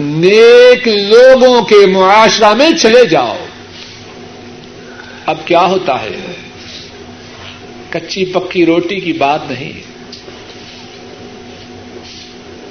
[0.00, 3.36] نیک لوگوں کے معاشرہ میں چلے جاؤ۔
[5.26, 6.32] اب کیا ہوتا ہے؟
[7.90, 9.72] کچی پکی روٹی کی بات نہیں۔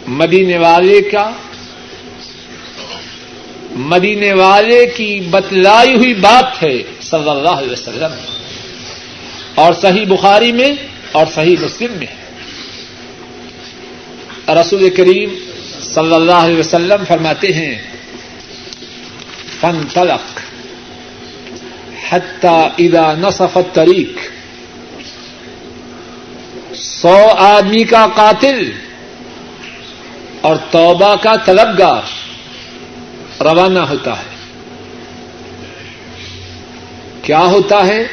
[0.07, 1.31] مدینے والے کا
[3.71, 8.15] مدینے والے کی بتلائی ہوئی بات ہے صلی اللہ علیہ وسلم۔
[9.55, 10.71] اور صحیح بخاری میں
[11.15, 12.25] اور صحیح مسلم میں
[14.49, 15.35] رسول کریم
[15.81, 17.81] صلی اللہ علیہ وسلم فرماتے ہیں
[19.59, 20.39] فن تلق
[22.09, 24.17] حتى اذا نصف الطريق
[26.75, 28.71] سو آدمی کا قاتل
[30.41, 32.01] اور توبہ کا طلبگار
[33.41, 34.35] روانہ ہوتا ہے۔
[37.21, 38.07] کیا ہوتا ہے؟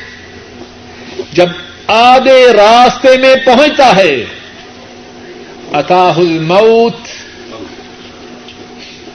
[1.33, 1.49] جب
[1.87, 4.25] آدھے راستے میں پہنچتا ہے۔
[5.73, 6.97] اتاہ الموت۔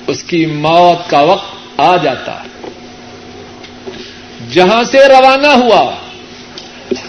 [0.08, 2.48] اس کی موت کا وقت آ جاتا۔ ہے
[4.52, 5.92] جہاں سے روانہ ہوا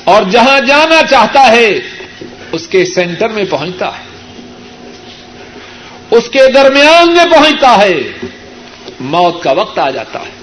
[0.05, 1.81] اور جہاں جانا چاہتا ہے،
[2.53, 4.09] اس کے سینٹر میں پہنچتا ہے۔
[6.11, 8.01] اس کے درمیان میں پہنچتا ہے۔
[9.01, 10.38] موت کا وقت آ جاتا ہے۔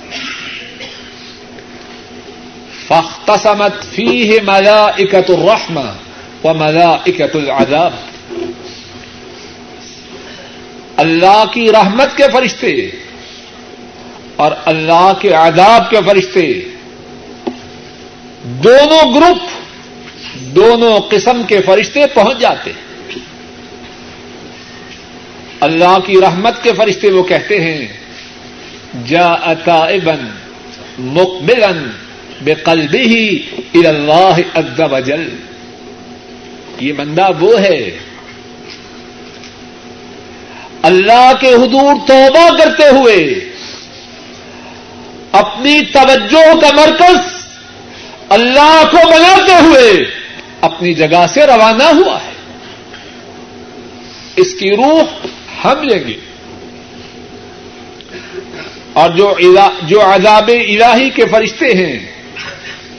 [2.87, 5.31] فختصمت فی ہے مزا اکت
[6.43, 7.93] و مزا اکت العذاب.
[10.97, 12.89] اللہ کی رحمت کے فرشتے
[14.35, 16.53] اور اللہ کے عذاب کے فرشتے
[18.43, 19.37] دونوں گروپ،
[20.35, 22.85] دونوں قسم کے فرشتے پہنچ جاتے ہیں۔
[25.59, 27.87] اللہ کی رحمت کے فرشتے وہ کہتے ہیں
[29.05, 30.29] جا اتا ابن
[30.99, 32.04] مقبلن
[32.41, 33.41] بے قلبی
[33.75, 35.29] ہی اللہ ادب اجل
[36.79, 37.97] یہ بندہ وہ ہے۔
[40.81, 43.49] اللہ کے حضور توبہ کرتے ہوئے
[45.31, 47.17] اپنی توجہ کا مرکز
[48.29, 49.91] اللہ کو بناتے ہوئے
[50.61, 52.31] اپنی جگہ سے روانہ ہوا ہے۔
[54.35, 55.03] اس کی روح
[55.63, 56.13] ہم لیں گے۔
[58.93, 59.33] اور جو
[59.81, 62.15] جو عذاب الہی کے فرشتے ہیں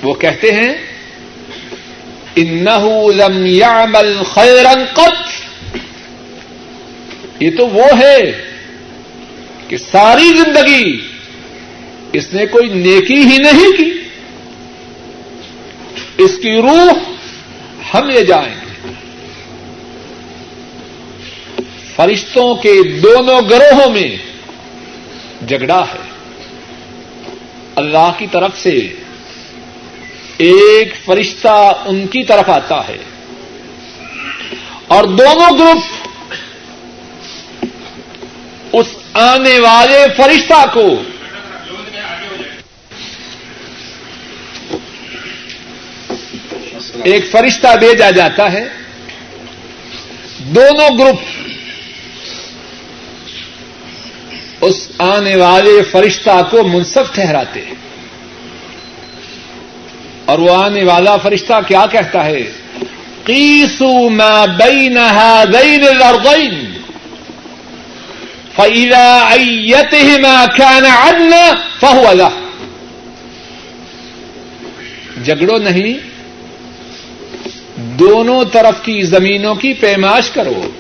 [0.07, 0.75] وہ کہتے ہیں
[2.37, 5.29] انه لم يعمل خيرا قط.
[7.43, 8.45] یہ تو وہ ہے
[9.69, 11.01] کہ ساری زندگی
[12.13, 14.01] اس نے کوئی نیکی ہی نہیں کی،
[16.19, 16.93] اس کی روح
[17.95, 18.93] ہم لے جائیں گے۔
[21.97, 24.17] فرشتوں کے دونوں گروہوں میں
[25.49, 26.09] جھگڑا ہے۔
[27.75, 28.89] اللہ کی طرف سے
[30.39, 32.99] ایک فرشتہ ان کی طرف آتا ہے
[34.89, 36.07] اور دونوں گروپ
[38.73, 41.03] اس آنے والے فرشتہ کو
[47.05, 48.65] ایک فرشتہ بھیجا جاتا ہے۔
[50.39, 51.21] دونوں گروپ
[54.61, 57.86] اس آنے والے فرشتہ کو منصف ٹھہراتے ہیں۔
[60.27, 62.53] اور وہ آنے والا فرشتہ کیا کہتا ہے؟
[63.25, 66.73] قیسو ما بین هذین الارضین.
[68.57, 72.29] فإذا أيتهما كان عدنا فهو له.
[75.25, 75.95] جگڑو نہیں،
[77.77, 80.71] دونوں طرف کی زمینوں کی پیماش کرو۔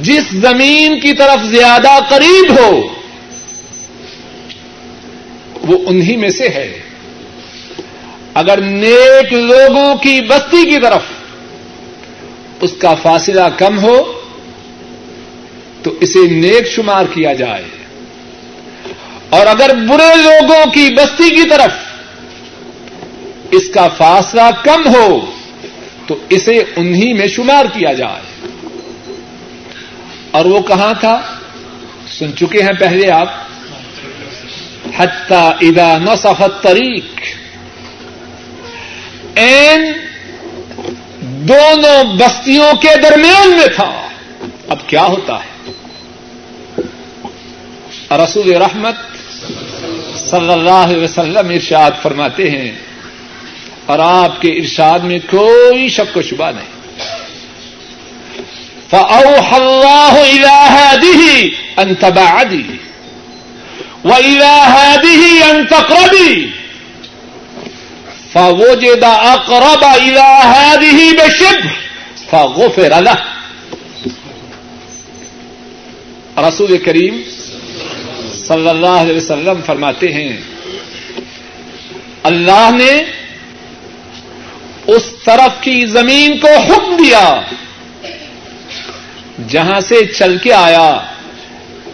[0.00, 2.88] جس زمین کی طرف زیادہ قریب ہو،
[5.62, 6.87] وہ انہی میں سے ہے۔
[8.38, 11.02] اگر نیک لوگوں کی بستی کی طرف
[12.60, 14.20] اس کا فاصلہ کم ہو
[15.82, 17.64] تو اسے نیک شمار کیا جائے۔
[19.30, 21.72] اور اگر برے لوگوں کی بستی کی طرف
[23.50, 25.30] اس کا فاصلہ کم ہو
[26.06, 28.46] تو اسے انہی میں شمار کیا جائے۔
[30.30, 31.20] اور وہ کہاں تھا؟
[32.18, 33.28] سن چکے ہیں پہلے آپ۔
[34.96, 37.20] حتی اذا نصفت طریق
[39.38, 39.92] این
[41.48, 44.08] دونوں بستیوں کے درمیان میں تھا۔
[44.68, 45.50] اب کیا ہوتا ہے؟
[48.24, 48.96] رسول رحمت
[50.18, 52.72] صلی اللہ علیہ وسلم ارشاد فرماتے ہیں،
[53.86, 56.76] اور آپ کے ارشاد میں کوئی شک و شبہ نہیں۔
[58.90, 61.20] فأوحى الله إلى هذه
[61.82, 62.68] أن تبعدي،
[64.04, 66.50] وإلى هذه أن تقربي
[68.38, 71.70] فوجد أقرب إلى هذه بشبه
[72.30, 73.14] فغفر له.
[76.48, 77.22] رسول کریم
[78.32, 80.36] صلی اللہ علیہ وسلم فرماتے ہیں،
[82.22, 83.04] اللہ نے
[84.86, 87.40] اس طرف کی زمین کو حکم دیا،
[89.48, 90.88] جہاں سے چل کے آیا،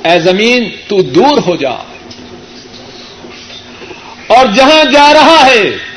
[0.05, 1.73] اے زمین تو دور ہو جا۔
[4.27, 5.94] اور جہاں جا رہا ہے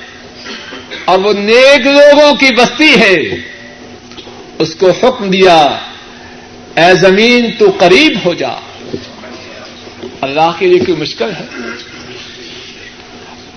[1.08, 3.16] اور وہ نیک لوگوں کی بستی ہے۔
[4.60, 5.62] اس کو حکم دیا،
[6.76, 8.50] اے زمین تو قریب ہو جا۔
[10.22, 11.46] اللہ کے لیے کوئی مشکل ہے؟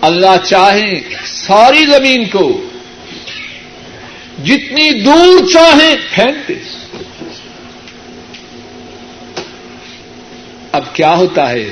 [0.01, 2.63] اللہ چاہیں ساری زمین کو
[4.45, 6.55] جتنی دور چاہیں پھینک دے۔
[10.73, 11.71] اب کیا ہوتا ہے؟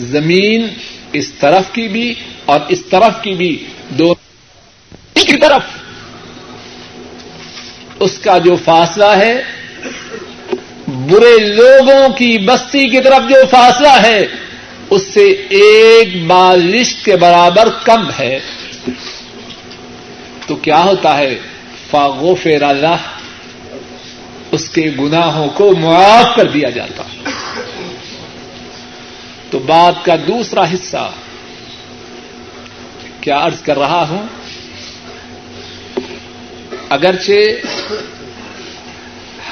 [0.00, 0.68] زمین
[1.14, 4.14] اس طرف کی بھی اور اس طرف کی بھی دونوں
[5.14, 5.62] کی طرف۔
[8.00, 9.42] اس کا جو فاصلہ ہے،
[10.88, 14.26] برے لوگوں کی بستی کی طرف جو فاصلہ ہے،
[14.90, 18.40] اس سے ایک بالش کے برابر کم ہے۔
[20.46, 21.38] تو کیا ہوتا ہے؟
[21.90, 22.96] فاغو اللہ
[24.50, 27.53] اس کے گناہوں کو معاف کر دیا جاتا۔ ہے
[29.54, 31.10] تو بات کا دوسرا حصہ
[33.20, 34.26] کیا عرض کر رہا ہوں؟
[36.88, 37.66] اگرچہ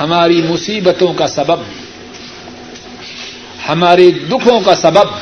[0.01, 1.61] ہماری مصیبتوں کا سبب،
[3.69, 5.15] ہمارے دکھوں کا سبب،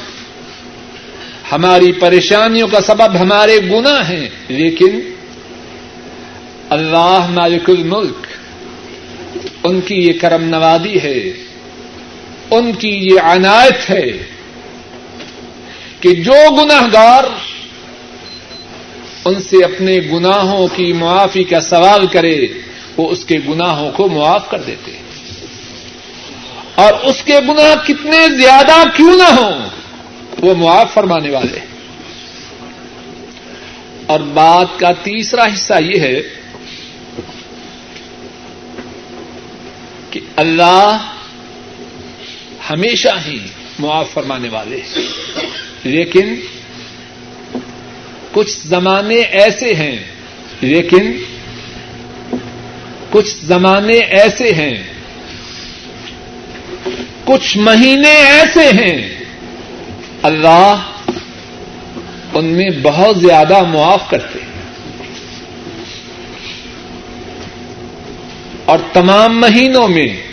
[1.52, 4.98] ہماری پریشانیوں کا سبب، ہمارے گنا ہیں، لیکن
[6.70, 8.26] اللہ مالک الملک
[9.64, 11.18] ان کی یہ کرم نوازی ہے،
[12.50, 14.06] ان کی یہ عنایت ہے
[16.00, 17.24] کہ جو گناہ گار
[19.24, 22.36] ان سے اپنے گناہوں کی معافی کا سوال کرے،
[22.96, 24.92] وہ اس کے گناہوں کو معاف کر دیتے
[26.74, 29.68] اور اس کے گناہ کتنے زیادہ کیوں نہ ہوں،
[30.40, 31.58] وہ معاف فرمانے والے
[34.06, 36.20] اور بات کا تیسرا حصہ یہ ہے
[40.10, 41.08] کہ اللہ
[42.70, 43.38] ہمیشہ ہی
[43.78, 44.80] معاف فرمانے والے
[45.84, 46.34] لیکن
[48.32, 49.98] کچھ زمانے ایسے ہیں،
[50.60, 51.12] لیکن
[53.10, 54.82] کچھ زمانے ایسے ہیں،
[57.24, 59.24] کچھ مہینے ایسے ہیں۔
[60.22, 60.76] اللہ
[62.34, 64.50] ان میں بہت زیادہ معاف کرتے ہیں۔
[68.64, 70.29] اور تمام مہینوں میں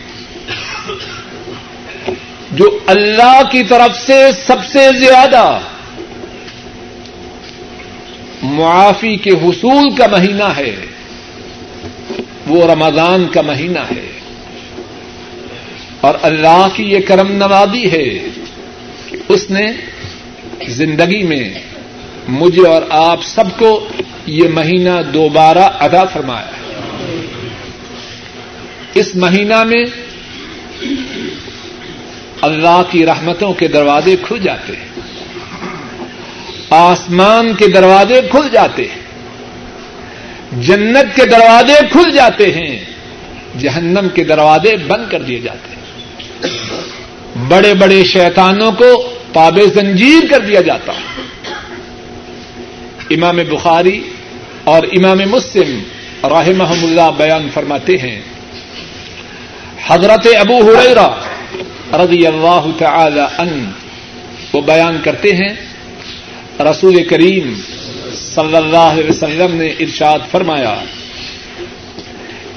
[2.58, 5.60] جو اللہ کی طرف سے سب سے زیادہ
[8.44, 10.76] معافی کے حصول کا مہینہ ہے،
[12.48, 14.12] وہ رمضان کا مہینہ ہے۔
[16.02, 18.30] اور اللہ کی یہ کرم نوازی ہے
[19.08, 19.72] کہ اس نے
[20.68, 21.54] زندگی میں
[22.28, 23.88] مجھے اور آپ سب کو
[24.26, 27.18] یہ مہینہ دوبارہ ادا فرمایا۔ ہے
[28.94, 29.86] اس مہینہ میں
[32.42, 34.88] اللہ کی رحمتوں کے دروازے کھل جاتے ہیں۔
[36.70, 39.02] آسمان کے دروازے کھل جاتے ہیں۔
[40.52, 42.80] جنت کے دروازے کھل جاتے ہیں۔
[43.60, 45.78] جہنم کے دروازے بند کر دیے جاتے ہیں۔
[47.48, 50.92] بڑے بڑے شیطانوں کو پاب زنجیر کر دیا جاتا
[53.10, 54.02] امام بخاری
[54.64, 55.84] اور امام مسلم
[56.30, 58.22] راہ محمد اللہ بیان فرماتے ہیں۔
[59.88, 61.16] حضرت ابو ہریرا
[61.94, 63.72] رضی اللہ تعالی ان
[64.54, 65.54] وہ بیان کرتے ہیں،
[66.60, 67.54] رسول کریم
[68.16, 70.76] صلی اللہ علیہ وسلم نے ارشاد فرمایا،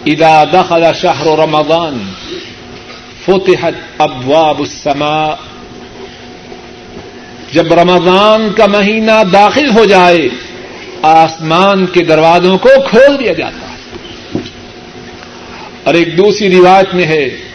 [0.07, 2.13] اذا دخل شہر رمضان
[3.25, 5.35] فتحت ابواب السماء،
[7.53, 10.29] جب رمضان کا مہینہ داخل ہو جائے،
[11.03, 14.39] آسمان کے دروازوں کو کھول دیا جاتا ہے۔
[15.85, 17.50] اور ایک دوسری روایت میں ہے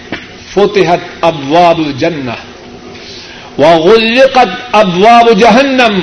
[0.56, 2.36] فتحت ابواب الجنہ
[3.60, 6.00] وغلقت ابواب جہنم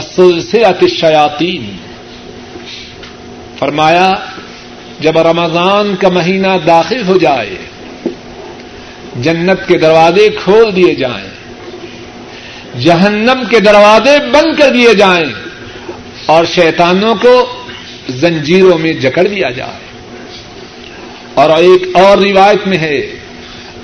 [0.00, 1.64] سلسلت شیاطین
[3.58, 4.12] فرمایا
[5.00, 7.56] جب رمضان کا مہینہ داخل ہو جائے
[9.22, 11.28] جنت کے دروازے کھول دیے جائیں
[12.80, 15.32] جہنم کے دروازے بند کر دیے جائیں
[16.26, 17.34] اور شیطانوں کو
[18.20, 19.90] زنجیروں میں جکڑ دیا جائے
[21.34, 23.00] اور ایک اور روایت میں ہے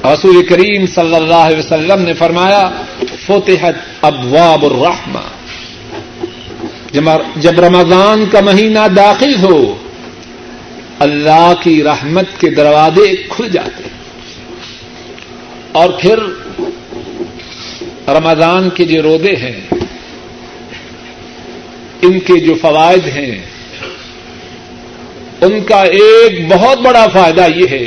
[0.05, 2.69] رسول کریم صلی اللہ علیہ وسلم نے فرمایا،
[3.27, 5.27] فتحت ابواب الرحمہ.
[7.37, 9.59] جب رمضان کا مہینہ داخل ہو،
[10.99, 13.89] اللہ کی رحمت کے دروازے کھل جاتے
[15.73, 16.19] اور پھر
[18.09, 19.61] رمضان کے جو رودے ہیں،
[22.03, 23.39] ان کے جو فوائد ہیں،
[25.41, 27.87] ان کا ایک بہت بڑا فائدہ یہ ہے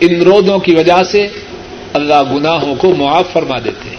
[0.00, 1.26] ان رودوں کی وجہ سے
[1.92, 3.96] اللہ گناہوں کو معاف فرما دیتے ہیں۔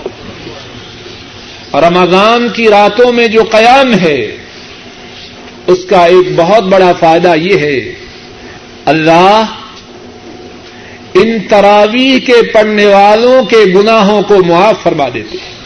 [1.82, 4.38] رمضان کی راتوں میں جو قیام ہے،
[5.68, 7.94] اس کا ایک بہت بڑا فائدہ یہ ہے،
[8.86, 9.46] اللہ
[11.14, 15.58] ان تراویح کے پڑھنے والوں کے گناہوں کو معاف فرما دیتے ہیں۔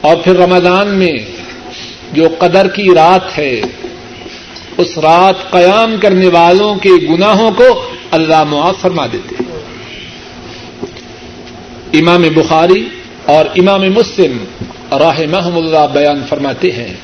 [0.00, 1.16] اور پھر رمضان میں
[2.12, 3.60] جو قدر کی رات ہے،
[4.78, 9.54] اس رات قیام کرنے والوں کے گناہوں کو اللہ معاف فرما دیتے ہیں۔
[11.92, 12.88] امام بخاری
[13.26, 14.44] اور امام مسلم
[14.90, 16.94] راہ محم اللہ بیان فرماتے ہیں۔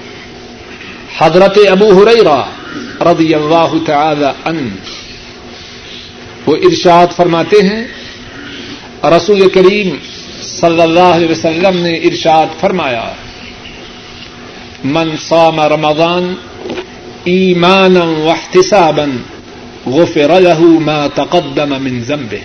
[1.19, 2.41] حضرت ابو ہریرا
[3.13, 4.77] رضی اللہ تعالی ان
[6.47, 7.85] وہ ارشاد فرماتے ہیں،
[9.05, 9.97] رسول کریم
[10.43, 13.13] صلی اللہ علیہ وسلم نے ارشاد فرمایا،
[14.85, 16.35] من صام رمضان
[17.25, 19.05] ایمانا واحتسابا
[19.89, 22.43] غفر له ما تقدم من ذنبه.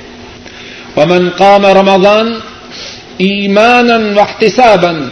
[0.97, 2.39] ومن قام رمضان
[3.17, 5.09] ایمانا واحتسابا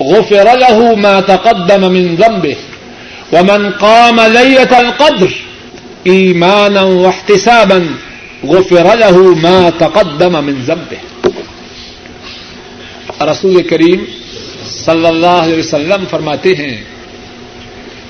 [0.00, 2.56] غفر له ما تقدم من ذنبه.
[3.32, 5.30] ومن قام ليلة القدر
[6.04, 7.86] ایمانا واحتسابا
[8.44, 10.98] غفر له ما تقدم من ذنبه.
[13.24, 14.04] رسول کریم
[14.66, 16.76] صلی اللہ علیہ وسلم فرماتے ہیں،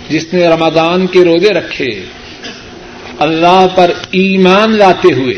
[0.09, 2.01] جس نے رمضان کے روزے رکھے
[3.19, 5.35] اللہ پر ایمان لاتے ہوئے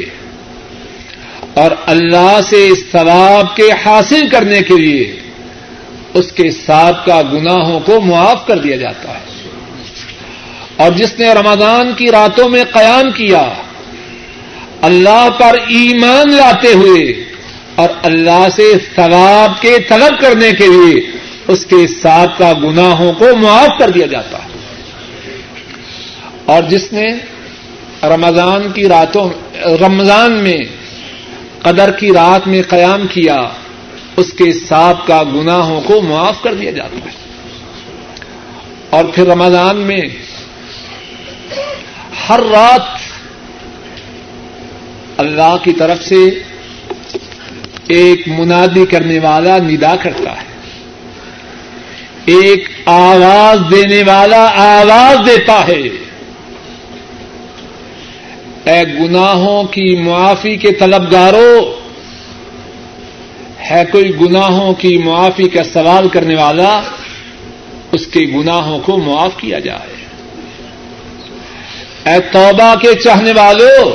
[1.55, 5.20] اور اللہ سے ثواب کے حاصل کرنے کے لیے
[6.14, 9.24] اس کے ساتھ کا گناہوں کو معاف کر دیا جاتا ہے۔
[10.77, 13.53] اور جس نے رمضان کی راتوں میں قیام کیا،
[14.83, 17.24] اللہ پر ایمان لاتے ہوئے
[17.74, 21.11] اور اللہ سے ثواب کے طلب کرنے کے لیے
[21.49, 24.49] اس کے ساتھ کا گناہوں کو معاف کر دیا جاتا ہے۔
[26.45, 27.07] اور جس نے
[28.03, 29.30] رمضان کی راتوں
[29.80, 30.59] رمضان میں،
[31.62, 33.49] قدر کی رات میں قیام کیا،
[34.16, 37.11] اس کے ساتھ کا گناہوں کو معاف کر دیا جاتا ہے۔
[38.90, 40.01] اور پھر رمضان میں
[42.28, 42.82] ہر رات
[45.16, 46.24] اللہ کی طرف سے
[47.88, 50.47] ایک منادی کرنے والا ندا کرتا ہے۔
[52.24, 56.06] ایک آواز دینے والا آواز دیتا ہے۔
[58.67, 61.81] اے گناہوں کی معافی کے طلبگاروں،
[63.71, 66.81] ہے کوئی گناہوں کی معافی کا سوال کرنے والا،
[67.93, 69.97] اس کے گناہوں کو معاف کیا جائے۔
[72.07, 73.91] اے توبہ کے چاہنے والوں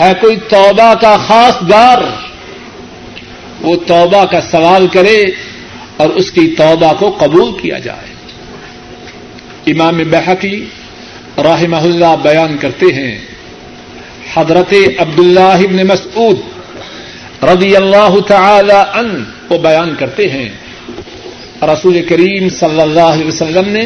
[0.00, 1.98] ہے کوئی توبہ کا خاص گار،
[3.60, 5.22] وہ توبہ کا سوال کرے
[5.96, 8.10] اور اس کی توبہ کو قبول کیا جائے۔
[9.66, 10.64] امام بحقی
[11.38, 13.18] رحمہ اللہ بیان کرتے ہیں۔
[14.34, 16.36] حضرت عبداللہ ابن مسعود
[17.42, 20.48] رضی اللہ تعالی ان وہ بیان کرتے ہیں۔
[21.62, 23.84] رسول کریم صلی اللہ علیہ وسلم نے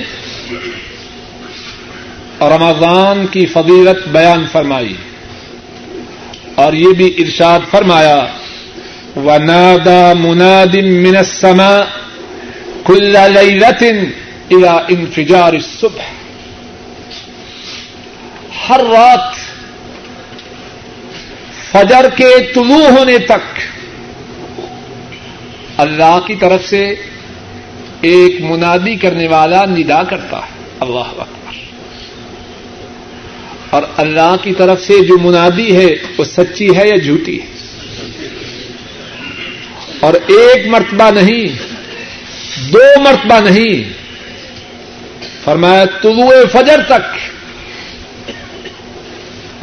[2.41, 4.95] رمضان کی فضیلت بیان فرمائی
[6.55, 8.27] اور یہ بھی ارشاد فرمایا
[9.17, 11.83] ونادا مناد من السماء
[12.85, 13.97] كل ليلة
[14.51, 16.14] الى انفجار الصبح۔
[18.69, 19.35] ہر رات
[21.73, 23.61] فجر کے طلوع ہونے تک
[25.77, 26.95] اللہ کی طرف سے
[28.01, 31.55] ایک منادی کرنے والا ندا کرتا ہے۔ اللہ اکبر۔
[33.71, 37.47] اور اللہ کی طرف سے جو منادی ہے، وہ سچی ہے یا جھوٹی؟ ہے
[40.01, 41.59] اور ایک مرتبہ نہیں،
[42.73, 43.93] دو مرتبہ نہیں۔
[45.45, 47.34] فرمایا، طلوع فجر تک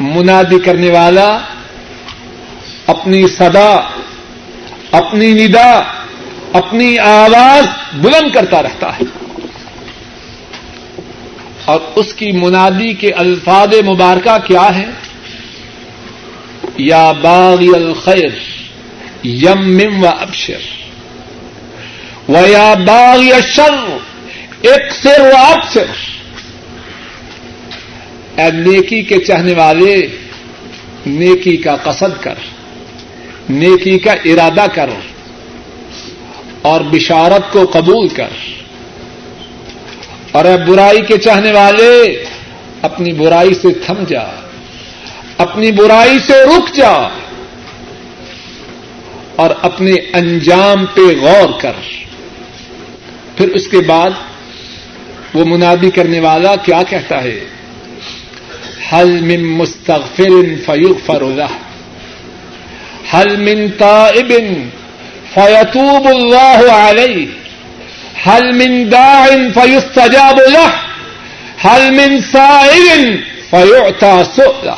[0.02, 1.38] منادی کرنے والا،
[2.86, 3.80] اپنی صدا،
[4.92, 5.80] اپنی ندا،
[6.52, 9.02] اپنی آواز بلند کرتا رہتا ہے۔
[11.64, 14.86] اور اس کی منادی کے الفاظ مبارکہ کیا ہے
[16.76, 18.30] یا باغی الخیر،
[19.24, 20.58] یم مم و ابشر۔
[22.28, 23.96] و یا باغی الشر
[24.60, 25.86] ایک سر و ابشر۔
[28.36, 30.06] اے نیکی کے چاہنے والے
[31.06, 32.34] نیکی کا قصد کر،
[33.50, 34.90] نیکی کا ارادہ کر
[36.62, 38.28] اور بشارت کو قبول کر۔
[40.32, 42.24] اور اے برائی کے چاہنے والے
[42.82, 44.24] اپنی برائی سے تھم جا،
[45.38, 47.08] اپنی برائی سے رک جا
[49.36, 51.72] اور اپنے انجام پہ غور کر۔
[53.36, 54.10] پھر اس کے بعد
[55.34, 57.40] وہ منادی کرنے والا کیا کہتا ہے؟
[59.00, 60.30] من مستغفر
[60.66, 61.46] فیغفر له؟
[63.14, 64.32] حل من تائب
[65.34, 67.26] فیتوب الله علیہ
[68.26, 70.68] حل من داع فیستجاب له؟
[71.64, 73.16] حل من سائل
[73.50, 74.74] فیعطى سؤله؟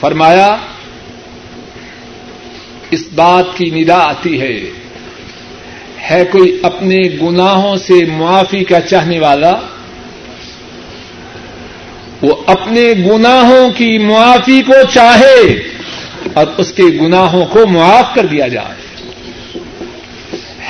[0.00, 0.56] فرمایا،
[2.90, 4.70] اس بات کی ندا آتی ہے۔
[6.10, 9.52] ہے کوئی اپنے گناہوں سے معافی کا چاہنے والا؟
[12.22, 15.70] وہ اپنے گناہوں کی معافی کو چاہے،
[16.34, 19.00] اور اس کے گناہوں کو معاف کر دیا جائے۔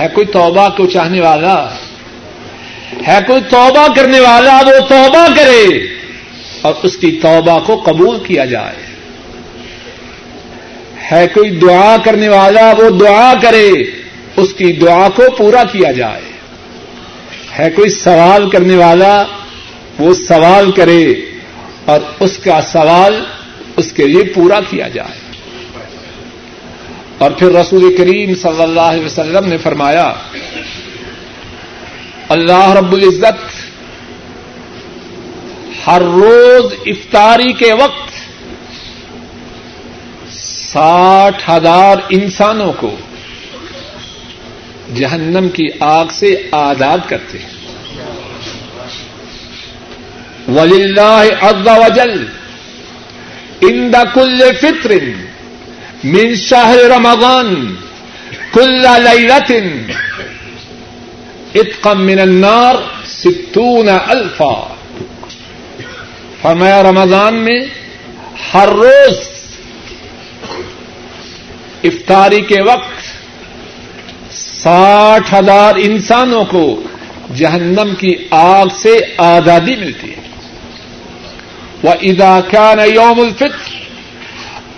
[0.00, 1.68] ہے کوئی توبہ کو چاہنے والا؟
[3.08, 5.86] ہے کوئی توبہ کرنے والا؟ وہ توبہ کرے
[6.60, 8.76] اور اس کی توبہ کو قبول کیا جائے۔
[11.12, 13.70] ہے کوئی دعا کرنے والا؟ وہ دعا کرے،
[14.36, 16.32] اس کی دعا کو پورا کیا جائے۔
[17.58, 19.22] ہے کوئی سوال کرنے والا؟
[19.98, 21.14] وہ سوال کرے۔
[21.84, 23.24] اور اس کا سوال
[23.76, 25.20] اس کے لیے پورا کیا جائے۔
[27.18, 30.12] اور پھر رسول کریم صلی اللہ علیہ وسلم نے فرمایا،
[32.28, 33.60] اللہ رب العزت
[35.86, 38.10] ہر روز افطاری کے وقت
[40.32, 42.96] ساٹھ ہزار انسانوں کو
[44.96, 47.59] جہنم کی آگ سے آزاد کرتے ہیں۔
[50.56, 52.26] ولی اللہ اغا وجل
[53.60, 54.92] ان دا کل فطر
[56.04, 57.74] من شاہ رمضان
[58.52, 59.52] کل لیلت
[61.54, 62.74] اتقم من النار
[63.06, 64.54] ستون الفا۔
[66.42, 67.60] فرمایا رمضان میں
[68.54, 69.18] ہر روز
[71.84, 73.02] افطاری کے وقت
[74.32, 76.82] ساٹھ ہزار انسانوں کو
[77.36, 80.29] جہنم کی آگ سے آزادی ملتی ہے۔
[81.82, 83.68] وہ ادا کیا الفطر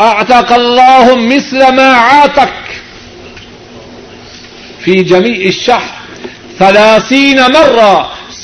[0.02, 2.70] اعتق اللہ مثل ما عاتق
[4.84, 6.00] فی جمی الشهر
[6.58, 7.92] ثلاثین مرہ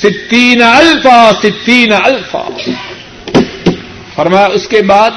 [0.01, 2.43] ستین الفا ستین الفا
[4.15, 5.11] فرمایا، اس کے بعد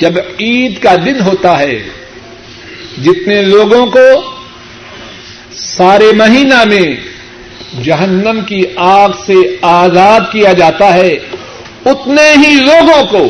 [0.00, 1.76] جب عید کا دن ہوتا ہے،
[3.04, 4.06] جتنے لوگوں کو
[5.58, 6.88] سارے مہینہ میں
[7.84, 9.38] جہنم کی آگ سے
[9.70, 11.14] آزاد کیا جاتا ہے
[11.84, 13.24] اتنے ہی لوگوں کو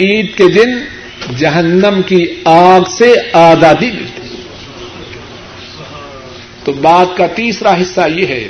[0.00, 0.78] عید کے دن
[1.38, 4.22] جہنم کی آگ سے آزادی ملتی
[6.64, 8.48] تو بات کا تیسرا حصہ یہ ہے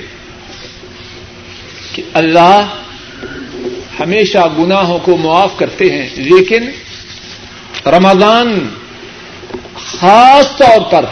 [1.92, 2.74] کہ اللہ
[4.00, 6.70] ہمیشہ گناہوں کو معاف کرتے ہیں، لیکن
[7.86, 8.68] رمضان
[9.86, 11.04] خاص طور پر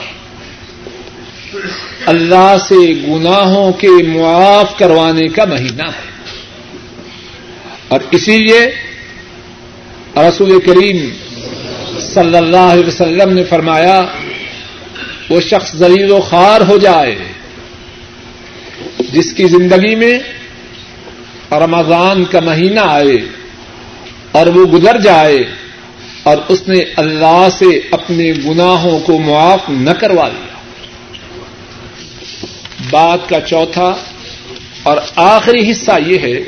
[2.07, 6.11] اللہ سے گناہوں کے معاف کروانے کا مہینہ ہے۔
[7.93, 8.61] اور اسی لیے
[10.16, 10.99] رسول کریم
[12.01, 14.01] صلی اللہ علیہ وسلم نے فرمایا،
[15.30, 17.14] وہ شخص ذلیل و خوار ہو جائے،
[19.12, 20.18] جس کی زندگی میں
[21.61, 23.16] رمضان کا مہینہ آئے
[24.32, 25.45] اور وہ گزر جائے
[26.22, 30.57] اور اس نے اللہ سے اپنے گناہوں کو معاف نہ کروا لیا
[32.90, 33.95] بات کا چوتھا
[34.82, 36.38] اور آخری حصہ یہ ہے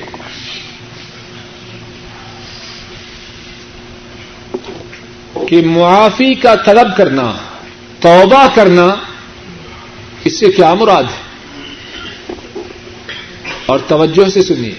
[5.48, 7.32] کہ معافی کا طلب کرنا،
[8.00, 8.96] توبہ کرنا
[10.24, 11.24] اس سے کیا مراد ہے؟
[13.66, 14.74] اور توجہ سے سنیے۔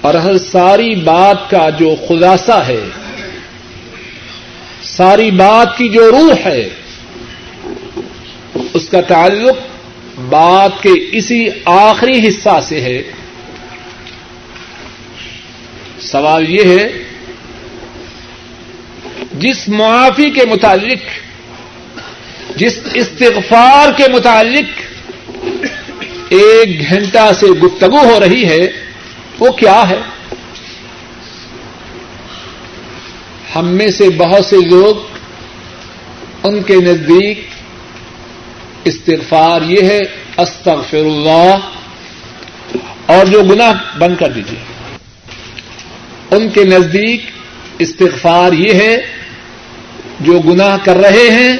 [0.00, 2.80] اور ہر ساری بات کا جو خلاصہ ہے،
[4.82, 6.68] ساری بات کی جو روح ہے،
[8.74, 9.56] اس کا تعلق
[10.20, 13.02] بات کے اسی آخری حصہ سے ہے۔
[16.00, 17.09] سوال یہ ہے
[19.32, 21.00] جس معافی کے متعلق،
[22.56, 24.80] جس استغفار کے متعلق
[26.28, 28.72] ایک گھنٹہ سے گفتگو ہو رہی ہے،
[29.38, 30.00] وہ کیا ہے؟
[33.54, 34.96] ہم میں سے بہت سے لوگ
[36.42, 37.48] ان کے نزدیک
[38.84, 40.00] استغفار یہ ہے
[40.36, 41.56] استغفر اللہ
[43.06, 44.58] اور جو گناہ بند کر دیجیے
[46.30, 47.24] ان کے نزدیک
[47.80, 48.96] استغفار یہ ہے،
[50.20, 51.56] جو گناہ کر رہے ہیں،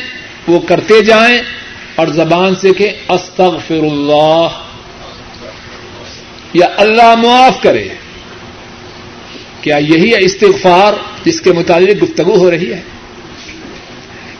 [0.48, 1.38] وہ کرتے جائیں
[1.94, 4.46] اور زبان سے کہ استغفر اللہ
[6.54, 7.88] یا اللہ معاف کرے۔
[9.60, 10.92] کیا یہی ہے استغفار
[11.24, 12.80] جس کے متعلق گفتگو ہو رہی ہے؟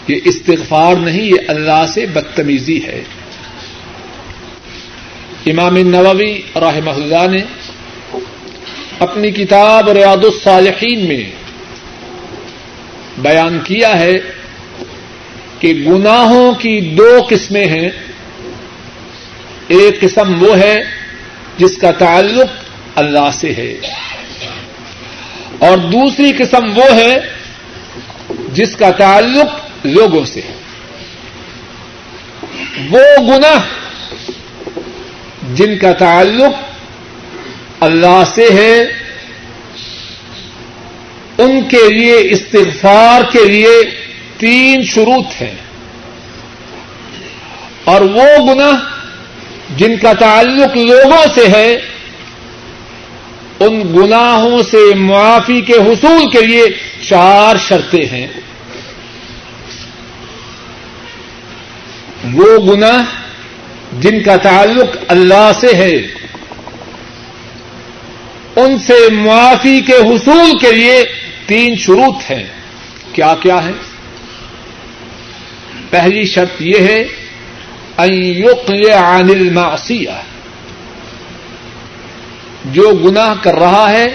[0.09, 3.03] یہ استغفار نہیں، یہ اللہ سے بدتمیزی ہے۔
[5.47, 7.43] امام نووی رحمہ اللہ نے
[8.99, 11.40] اپنی کتاب ریاض الصالحین میں
[13.19, 14.13] بیان کیا ہے
[15.59, 17.89] کہ گناہوں کی دو قسمیں ہیں۔
[19.69, 20.77] ایک قسم وہ ہے
[21.57, 22.47] جس کا تعلق
[22.95, 23.75] اللہ سے ہے۔
[25.59, 27.19] اور دوسری قسم وہ ہے
[28.53, 29.47] جس کا تعلق
[29.87, 30.41] لوگوں سے
[32.91, 33.63] وہ گنا
[35.55, 36.53] جن کا تعلق
[37.81, 39.00] اللہ سے ہے
[41.41, 43.91] ان کے لیے استغفار کے لیے
[44.39, 45.55] تین شروط ہیں۔
[47.85, 48.71] اور وہ گنا
[49.77, 51.81] جن کا تعلق لوگوں سے ہے،
[53.61, 56.65] ان گناہوں سے معافی کے حصول کے لیے
[57.09, 58.27] چار شرطیں ہیں۔
[62.33, 63.03] وہ گناہ
[64.01, 65.97] جن کا تعلق اللہ سے ہے،
[68.57, 71.20] ان سے معافی کے حصول کے لیے
[71.51, 72.47] تین شروط ہیں۔
[73.13, 73.71] کیا کیا ہے
[75.91, 77.05] پہلی شرط یہ ہے
[78.93, 80.11] عن المعصیہ۔
[82.65, 84.09] جو گناہ کر رہا ہے،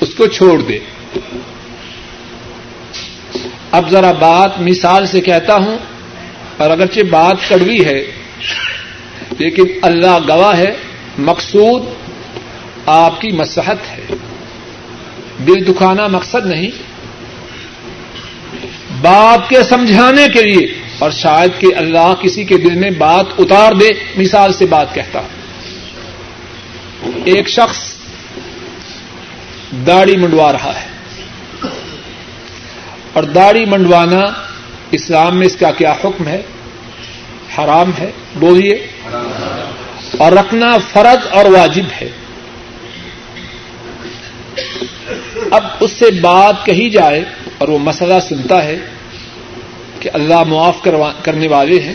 [0.00, 0.78] اس کو چھوڑ دے۔
[3.72, 5.78] اب ذرا بات مثال سے کہتا ہوں،
[6.56, 8.06] اور اگرچہ بات کڑوی ہے،
[9.38, 10.76] لیکن اللہ گواہ ہے،
[11.18, 11.82] مقصود
[12.86, 14.06] آپ کی مسحت ہے۔
[15.46, 16.70] دل دکھانا مقصد نہیں۔
[19.00, 20.66] بات کے سمجھانے کے لیے
[20.98, 25.20] اور شاید کہ اللہ کسی کے دل میں بات اتار دے، مثال سے بات کہتا۔
[27.24, 27.94] ایک شخص
[29.86, 30.86] داڑھی منڈوا رہا ہے۔
[33.12, 34.20] اور داڑھی منڈوانا
[34.90, 36.42] اسلام میں اس کا کیا حکم ہے؟
[37.58, 38.86] حرام ہے، بولیے۔
[40.18, 42.08] اور رکھنا فرض اور واجب ہے۔
[45.50, 47.24] اب اس سے بات کہی جائے
[47.58, 48.78] اور وہ مسئلہ سنتا ہے
[50.00, 50.88] کہ اللہ معاف
[51.22, 51.94] کرنے والے ہیں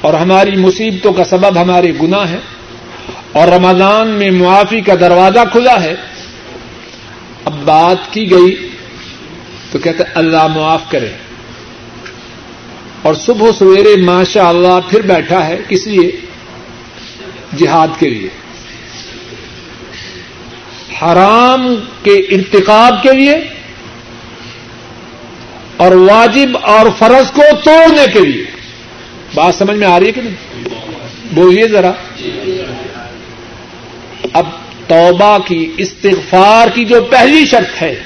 [0.00, 2.38] اور ہماری مصیبتوں کا سبب ہمارے گناہ ہے
[3.32, 5.94] اور رمضان میں معافی کا دروازہ کھلا ہے۔
[7.44, 8.68] اب بات کی گئی
[9.72, 11.10] تو کہتے اللہ معاف کرے۔
[13.02, 16.10] اور صبح سویرے ماشاء اللہ پھر بیٹھا ہے کس لیے؟
[17.56, 18.43] جہاد کے لیے۔
[21.02, 23.34] حرام کے ارتقاب کے لیے
[25.76, 28.44] اور واجب اور فرض کو توڑنے کے لیے
[29.34, 30.68] بات سمجھ میں آ رہی ہے کہ نہیں؟
[31.32, 31.92] بولیے ذرا۔
[34.32, 34.46] اب
[34.88, 38.02] توبہ کی استغفار کی جو پہلی شرط ہے،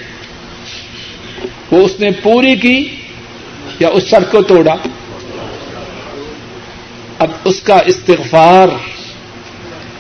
[1.71, 2.97] وہ اس نے پوری کی
[3.81, 4.75] یا اس شرط کو توڑا؟
[7.19, 8.69] اب اس کا استغفار،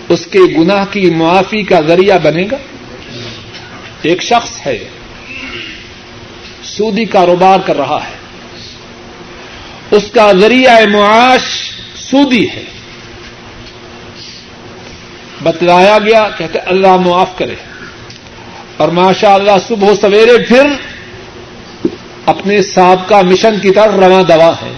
[0.08, 2.56] اس کے گناہ کی معافی کا ذریعہ بنے گا؟
[4.02, 4.88] ایک شخص ہے
[6.62, 8.18] سودی کاروبار کر رہا ہے۔
[9.90, 12.64] اس کا ذریعہ معاش سودی ہے۔
[15.42, 17.54] بتلایا گیا، کہتے اللہ معاف کرے۔
[18.76, 20.62] اور ماشاء اللہ صبح سویرے پھر
[22.26, 24.72] اپنے سابقہ مشن کی طرف رواں دوا ہے۔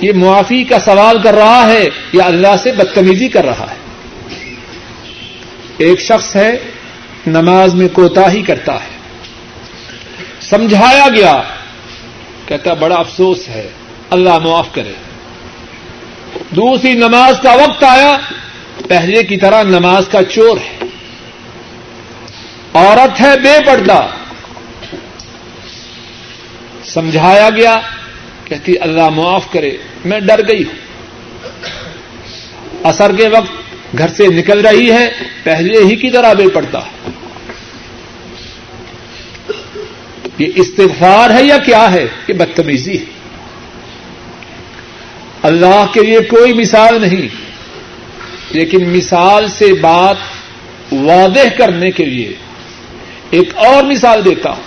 [0.00, 3.76] یہ معافی کا سوال کر رہا ہے یا اللہ سے بدتمیزی کر رہا ہے۔
[5.78, 6.56] ایک شخص ہے
[7.26, 8.98] نماز میں کوتا ہی کرتا ہے۔
[10.40, 11.42] سمجھایا گیا۔
[12.46, 13.68] کہتا بڑا افسوس ہے۔
[14.10, 14.92] اللہ معاف کرے۔
[16.50, 18.16] دوسری، نماز کا وقت آیا۔
[18.88, 20.86] پہلے کی طرح نماز کا چور ہے۔
[22.74, 24.06] عورت ہے، بے پردہ۔
[26.84, 27.80] سمجھایا گیا۔
[28.44, 31.06] کہتی، اللہ معاف کرے۔ میں ڈر گئی ہوں۔
[32.84, 33.52] اثر کے وقت
[33.98, 35.10] گھر سے نکل رہی ہے۔
[35.42, 36.99] پہلے ہی کی طرح بے پڑتا ہے
[40.40, 43.04] یہ استغفار ہے یا کیا ہے؟ یہ بدتمیزی ہے۔
[45.42, 47.28] اللہ کے لیے کوئی مثال نہیں،
[48.50, 50.16] لیکن مثال سے بات
[50.92, 52.34] واضح کرنے کے لیے
[53.30, 54.62] ایک اور مثال دیتا ہوں۔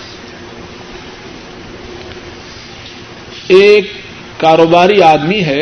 [3.48, 3.92] ایک
[4.38, 5.60] کاروباری آدمی ہے،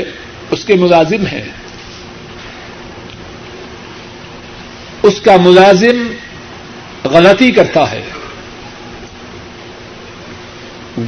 [0.50, 1.48] اس کے ملازم ہے
[5.02, 6.12] اس کا ملازم
[7.04, 8.02] غلطی کرتا ہے۔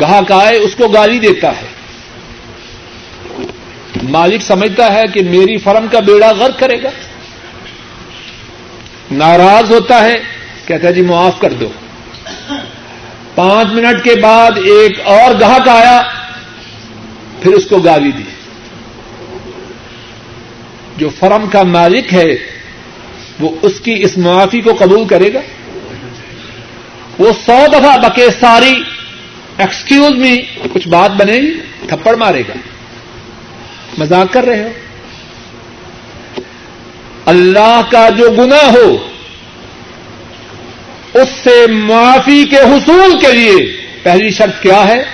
[0.00, 1.66] گاہک آئے اس کو گالی دیتا ہے۔
[4.02, 6.88] مالک سمجھتا ہے کہ میری فرم کا بیڑا غرق کرے گا۔
[9.10, 10.14] ناراض ہوتا ہے،
[10.66, 11.68] کہتا ہے جی معاف کر دو۔
[13.34, 16.02] پانچ منٹ کے بعد ایک اور گاہک آیا،
[17.42, 18.22] پھر اس کو گالی دی۔
[20.96, 22.36] جو فرم کا مالک ہے،
[23.40, 25.40] وہ اس کی اس معافی کو قبول کرے گا۔
[27.18, 28.93] وہ سو دفعہ بکے ساری
[29.58, 30.42] ایکسکیوز می
[30.72, 32.52] کچھ بات بنے گی، تھپڑ مارے گا۔
[33.98, 34.68] مزاق کر رہے ہو۔
[37.26, 39.08] اللہ کا جو گنا ہو،
[41.14, 45.04] اس سے معافی کے حصول کے لیے پہلی شرط کیا ہے؟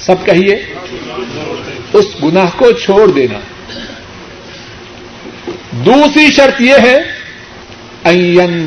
[0.00, 0.62] سب کہیے،
[1.92, 3.38] اس گناہ کو چھوڑ دینا۔
[5.70, 7.22] دوسری شرط یہ ہے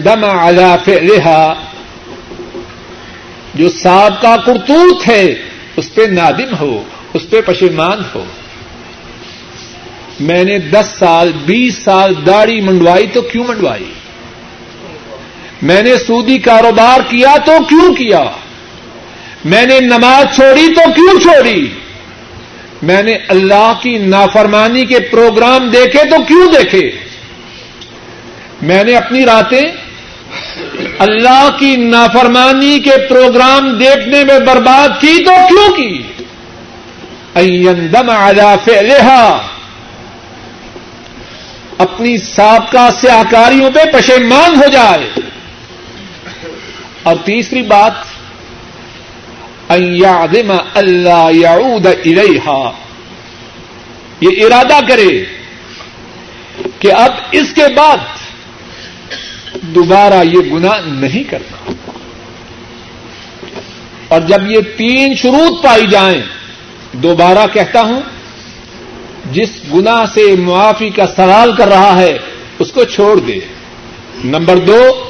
[0.03, 1.53] دم الاف رہا
[3.55, 5.35] جو ساب کا کرتوت ہے،
[5.77, 6.83] اس پہ نادم ہو،
[7.13, 8.25] اس پہ پشیمان ہو۔
[10.19, 13.93] میں نے دس سال، بیس سال داڑھی منڈوائی تو کیوں منڈوائی؟
[15.61, 18.23] میں نے سودی کاروبار کیا تو کیوں کیا؟
[19.45, 21.69] میں نے نماز چھوڑی تو کیوں چھوڑی؟
[22.81, 26.91] میں نے اللہ کی نافرمانی کے پروگرام دیکھے تو کیوں دیکھے؟
[28.61, 29.61] میں نے اپنی راتیں
[30.99, 36.01] اللہ کی نافرمانی کے پروگرام دیکھنے میں برباد کی تو کیوں کی؟
[37.75, 39.37] دم آجا فلحا
[41.77, 45.09] اپنی سابقہ سیاکاریوں پہ پشیمان ہو جائے۔
[47.03, 47.91] اور تیسری بات
[49.69, 52.71] ایادم اللہ یعود الیہا۔
[54.21, 55.25] یہ ارادہ کرے
[56.79, 57.97] کہ اب اس کے بعد
[59.61, 61.71] دوبارہ یہ گنا نہیں کرنا
[64.07, 66.21] اور جب یہ تین شروط پائی جائیں،
[66.93, 68.01] دوبارہ کہتا ہوں،
[69.31, 72.17] جس گنا سے معافی کا سوال کر رہا ہے،
[72.59, 73.39] اس کو چھوڑ دے۔
[74.23, 75.09] نمبر دو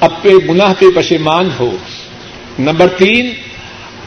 [0.00, 1.76] اپنے گناہ پہ پشیمان ہو۔
[2.58, 3.34] نمبر تین،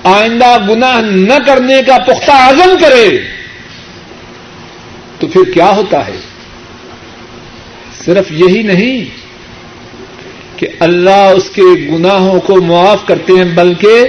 [0.04, 3.20] آئندہ گناہ نہ کرنے کا پختہ عزم کرے۔
[5.20, 6.18] تو پھر کیا ہوتا ہے؟
[8.06, 9.19] صرف یہی نہیں
[10.60, 14.04] کہ اللہ اس کے گناہوں کو معاف کرتے ہیں، بلکہ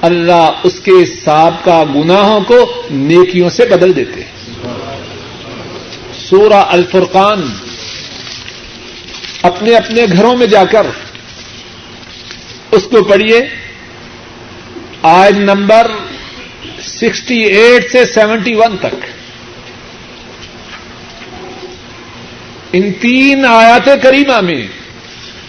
[0.00, 4.52] اللہ اس کے سابقہ گناہوں کو نیکیوں سے بدل دیتے ہیں۔
[6.28, 7.52] سورہ الفرقان،
[9.42, 10.86] اپنے اپنے گھروں میں جا کر
[12.70, 13.40] اس کو پڑھیے۔
[15.02, 15.90] آج نمبر
[16.82, 18.94] سکسٹی ایٹ سے سیونٹی ون تک۔
[22.72, 24.66] ان تین آیات کریمہ میں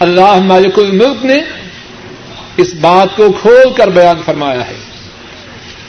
[0.00, 1.38] اللہ مالک الملک نے
[2.56, 4.76] اس بات کو کھول کر بیان فرمایا ہے۔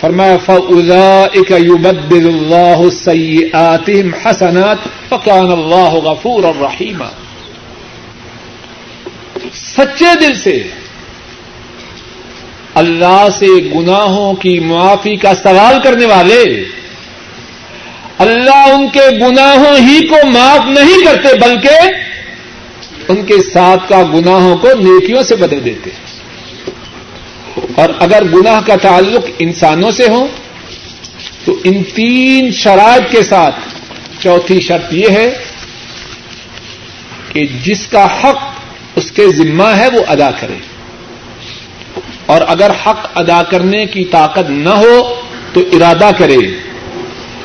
[0.01, 4.77] فرمایا فضا اک یوبد اللہ سیاتہم حسنات
[5.09, 7.03] فکان اللہ غفور الرحیم
[9.53, 10.63] سچے دل سے
[12.75, 16.41] اللہ سے گناہوں کی معافی کا سوال کرنے والے
[18.17, 21.77] اللہ ان کے گناہوں ہی کو معاف نہیں کرتے، بلکہ
[23.07, 26.11] ان کے ساتھ کا گناہوں کو نیکیوں سے بدل دیتے ہیں۔
[27.75, 30.27] اور اگر گناہ کا تعلق انسانوں سے ہو،
[31.45, 33.55] تو ان تین شرائط کے ساتھ
[34.19, 35.37] چوتھی شرط یہ ہے
[37.33, 38.37] کہ جس کا حق
[38.95, 40.57] اس کے ذمہ ہے، وہ ادا کرے۔
[42.25, 45.21] اور اگر حق ادا کرنے کی طاقت نہ ہو،
[45.53, 46.37] تو ارادہ کرے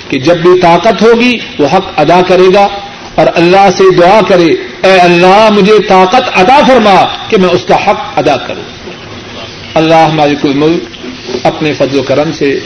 [0.08, 2.68] کہ جب بھی طاقت ہوگی، وہ حق ادا کرے گا۔
[3.14, 4.48] اور اللہ سے دعا کرے
[4.86, 8.62] اے اللہ مجھے طاقت ادا فرما کہ میں اس کا حق ادا کروں۔
[9.74, 11.06] اللہ مالک الملک
[11.46, 12.60] اپنے فضل و کرم سے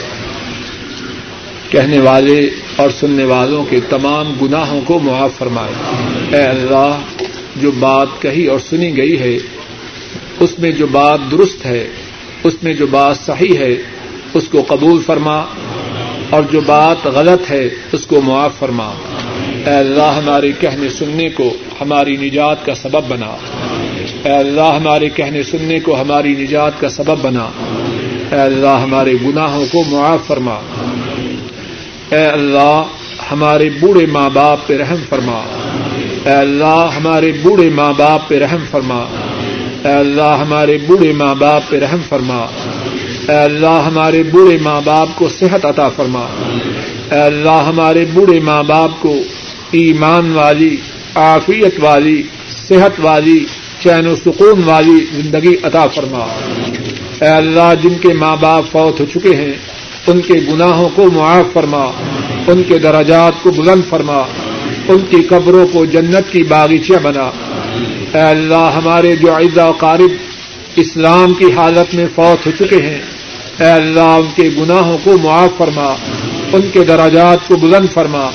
[1.69, 5.73] کہنے والے اور سننے والوں کے تمام گناہوں کو معاف فرمائے۔
[6.37, 6.99] اے اللہ،
[7.55, 9.37] جو بات کہی اور سنی گئی ہے،
[10.39, 11.87] اس میں جو بات درست ہے،
[12.43, 13.75] اس میں جو بات صحیح ہے،
[14.33, 15.43] اس کو قبول فرما۔
[16.31, 18.93] اور جو بات غلط ہے اس کو معاف فرما۔
[19.65, 23.35] اے اللہ ہمارے کہنے سننے کو ہماری نجات کا سبب بنا۔
[24.25, 27.49] اے اللہ ہمارے کہنے سننے کو ہماری نجات کا سبب بنا۔
[28.31, 30.59] اے اللہ، ہمارے گناہوں کو معاف فرما۔
[32.11, 32.83] اے اللہ،
[33.31, 35.43] ہمارے بوڑھے ماں باپ پہ رحم فرما۔
[36.25, 39.05] اے اللہ، ہمارے بوڑھے ماں باپ پہ رحم فرما۔
[39.85, 42.45] اے اللہ، ہمارے بوڑھے ماں باپ پہ رحم فرما۔
[43.29, 46.25] اے اللہ ہمارے بوڑھے ماں باپ کو صحت عطا فرما۔
[47.11, 49.15] اے اللہ ہمارے بوڑھے ماں باپ کو
[49.71, 50.75] ایمان والی،
[51.15, 53.45] عافیت والی، صحت والی،
[53.79, 56.25] چین و سکون والی زندگی عطا فرما۔
[57.21, 59.53] اے اللہ جن کے ماں باپ فوت ہو چکے ہیں،
[60.07, 61.85] ان کے گناہوں کو معاف فرما،
[62.47, 64.21] ان کے دراجات کو بلند فرما،
[64.87, 67.31] ان کی قبروں کو جنت کی باغیچہ بنا۔
[68.13, 70.11] اے اللہ ہمارے جو عزا و قارب
[70.75, 73.01] اسلام کی حالت میں فوت ہو چکے ہیں
[73.61, 75.95] اے اللہ، ان کے گناہوں کو معاف فرما،
[76.53, 78.25] ان کے دراجات کو بلند فرما۔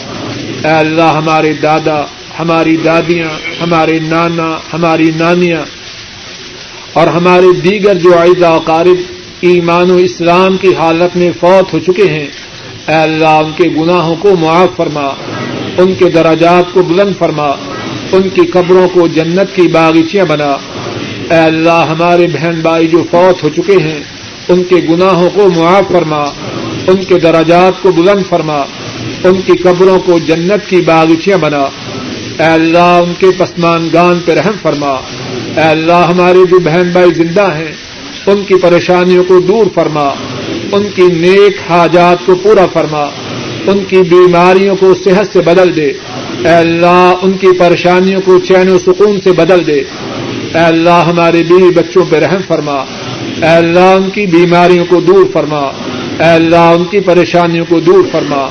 [0.65, 2.05] اے اللہ، ہمارے دادا،
[2.39, 5.62] ہماری دادیاں، ہمارے نانا، ہماری نانیاں
[6.93, 8.97] اور ہمارے دیگر جو عائدہ اقارب
[9.40, 12.27] ایمان و اسلام کی حالت میں فوت ہو چکے ہیں،
[12.89, 15.07] اے اللہ، ان کے گناہوں کو معاف فرما،
[15.78, 17.48] ان کے دراجات کو بلند فرما،
[18.12, 20.57] ان کی قبروں کو جنت کی باغیچیاں بنا۔
[21.31, 24.15] اے اللہ، ہمارے بہن بھائی جو فوت ہو چکے ہیں
[24.48, 26.23] ان کے گناہوں کو معاف فرما،
[26.86, 28.59] ان کے دراجات کو بلند فرما،
[29.24, 31.62] ان کی قبروں کو جنت کی باغیچیاں بنا۔
[32.39, 34.90] اے اللہ، ان کے پسمان گان پہ رحم فرما۔
[35.56, 37.73] اے اللہ، ہمارے جو بہن بھائی زندہ ہیں،
[38.27, 40.09] ان کی پریشانیوں کو دور فرما۔
[40.73, 43.05] ان کی نیک حاجات کو پورا فرما۔
[43.66, 45.93] ان کی بیماریوں کو صحت سے بدل دے۔
[46.44, 49.81] اے اللہ، ان کی پریشانیوں کو چین و سکون سے بدل دے۔
[50.55, 52.85] اے اللہ، ہمارے بیوی بچوں پہ رحم فرما۔
[53.43, 55.61] اے اللہ ان کی بیماریوں کو دور فرما۔
[56.19, 58.48] اے اللہ ان کی پریشانیوں کو دور فرما۔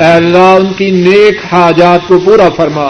[0.00, 2.86] اے اللہ ان کی نیک حاجات کو پورا فرما۔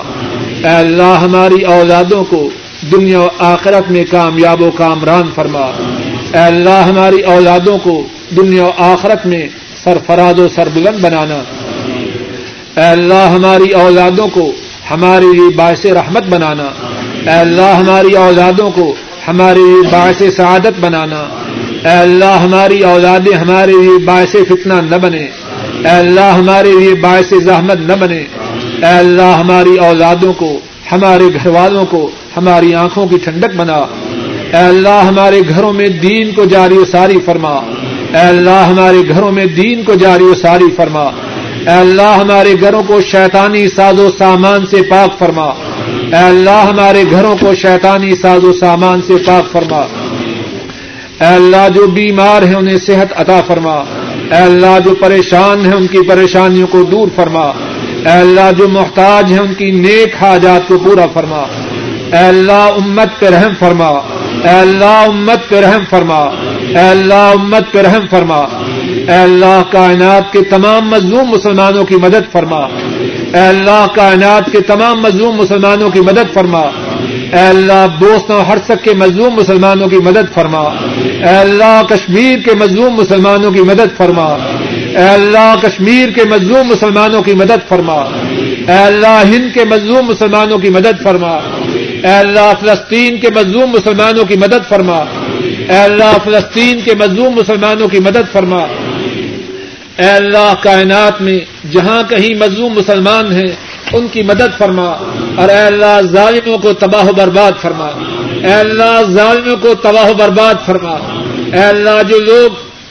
[0.64, 2.50] اے اللہ ہماری اولادوں کو
[2.92, 5.64] دنیا و آخرت میں کامیاب و کامران فرما۔
[6.32, 8.02] اے اللہ ہماری اولادوں کو
[8.36, 9.48] دنیا و آخرت میں
[9.84, 11.42] سرفراد و سربلند بنانا۔
[12.76, 14.52] اے اللہ ہماری اولادوں کو
[14.90, 16.70] ہمارے لیے باعث رحمت بنانا۔
[17.26, 18.94] اے اللہ ہماری اولادوں کو
[19.28, 21.28] ہمارے لیے باعث سعادت بنانا۔
[21.84, 25.26] اے اللہ، ہماری اولادیں ہمارے لیے باعث فتنہ نہ بنے۔
[25.84, 28.24] اے اللہ، ہمارے لیے باعث زحمت نہ بنے۔
[28.82, 30.60] اے اللہ، ہماری اولادوں کو،
[30.92, 33.76] ہمارے گھر والوں کو، ہماری آنکھوں کی ٹھنڈک بنا۔
[34.52, 37.54] اے اللہ، ہمارے گھروں میں دین کو جاری و ساری فرما۔
[38.12, 41.10] اے اللہ، ہمارے گھروں میں دین کو جاری و ساری فرما۔
[41.66, 45.44] اے اللہ ہمارے گھروں کو شیطانی ساز و سامان سے پاک فرما۔
[46.06, 49.78] اے اللہ ہمارے گھروں کو شیطانی ساز و سامان سے پاک فرما۔
[51.20, 53.74] اے اللہ جو بیمار ہیں انہیں صحت عطا فرما۔
[54.30, 57.44] اے اللہ جو پریشان ہیں ان کی پریشانیوں کو دور فرما۔
[58.04, 61.42] اے اللہ جو محتاج ہیں ان کی نیک حاجات کو پورا فرما۔
[62.12, 63.88] اے اللہ امت پہ رحم فرما۔
[64.44, 66.18] اے اللہ امت پہ رحم فرما۔
[66.68, 68.42] اے اللہ امت پہ رحم فرما۔
[68.96, 72.58] اے اللہ کائنات کے تمام مظلوم مسلمانوں کی مدد فرما.
[73.34, 76.62] اے اللہ کائنات کے تمام مظلوم مسلمانوں کی مدد فرما.
[77.32, 80.62] اے اللہ بوسن و ہرسک کے مظلوم مسلمانوں کی مدد فرما.
[81.28, 84.36] اے اللہ کشمیر کے مظلوم مسلمانوں کی مدد فرما.
[84.96, 88.00] اے اللہ کشمیر کے مظلوم مسلمانوں کی مدد فرما.
[88.68, 91.36] اے اللہ ہند کے مظلوم مسلمانوں کی مدد فرما.
[92.02, 95.04] اے اللہ فلسطین کے مظلوم مسلمانوں کی مدد فرما.
[95.68, 98.62] اے اللہ فلسطین کے مظلوم مسلمانوں کی مدد فرما۔
[99.98, 101.40] اے اللہ کائنات میں
[101.72, 103.54] جہاں کہیں مظلوم مسلمان ہیں،
[103.92, 104.90] ان کی مدد فرما۔
[105.36, 107.86] اور اے اللہ ظالموں کو تباہ و برباد فرما۔
[108.42, 110.94] اے اللہ ظالموں کو تباہ و برباد فرما۔
[111.52, 112.50] اے اللہ جو لوگ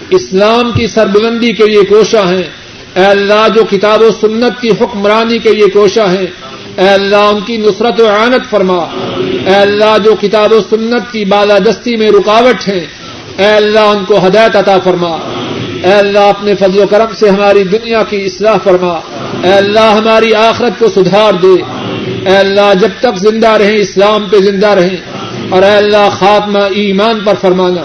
[0.09, 2.49] اسلام کی سربلندی کے لیے کوشاں ہیں،
[2.95, 6.27] اے اللہ جو کتاب و سنت کی حکمرانی کے لیے کوشاں ہیں
[6.77, 8.83] اے اللہ ان کی نصرت و عانت فرما۔
[9.45, 12.85] اے اللہ جو کتاب و سنت کی بالادستی میں رکاوٹ ہیں،
[13.37, 15.17] اے اللہ ان کو ہدایت عطا فرما۔
[15.83, 18.99] اے اللہ اپنے فضل و کرم سے ہماری دنیا کی اصلاح فرما۔
[19.43, 21.61] اے اللہ ہماری آخرت کو سدھار دے۔
[22.29, 24.97] اے اللہ جب تک زندہ رہیں، اسلام پہ زندہ رہیں۔
[25.49, 27.81] اور اے اللہ خاتمہ ایمان پر فرمانا۔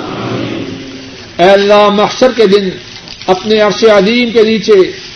[1.39, 2.69] اے اللہ محشر کے دن،
[3.27, 5.10] اپنے عرش عظیم کے نیچے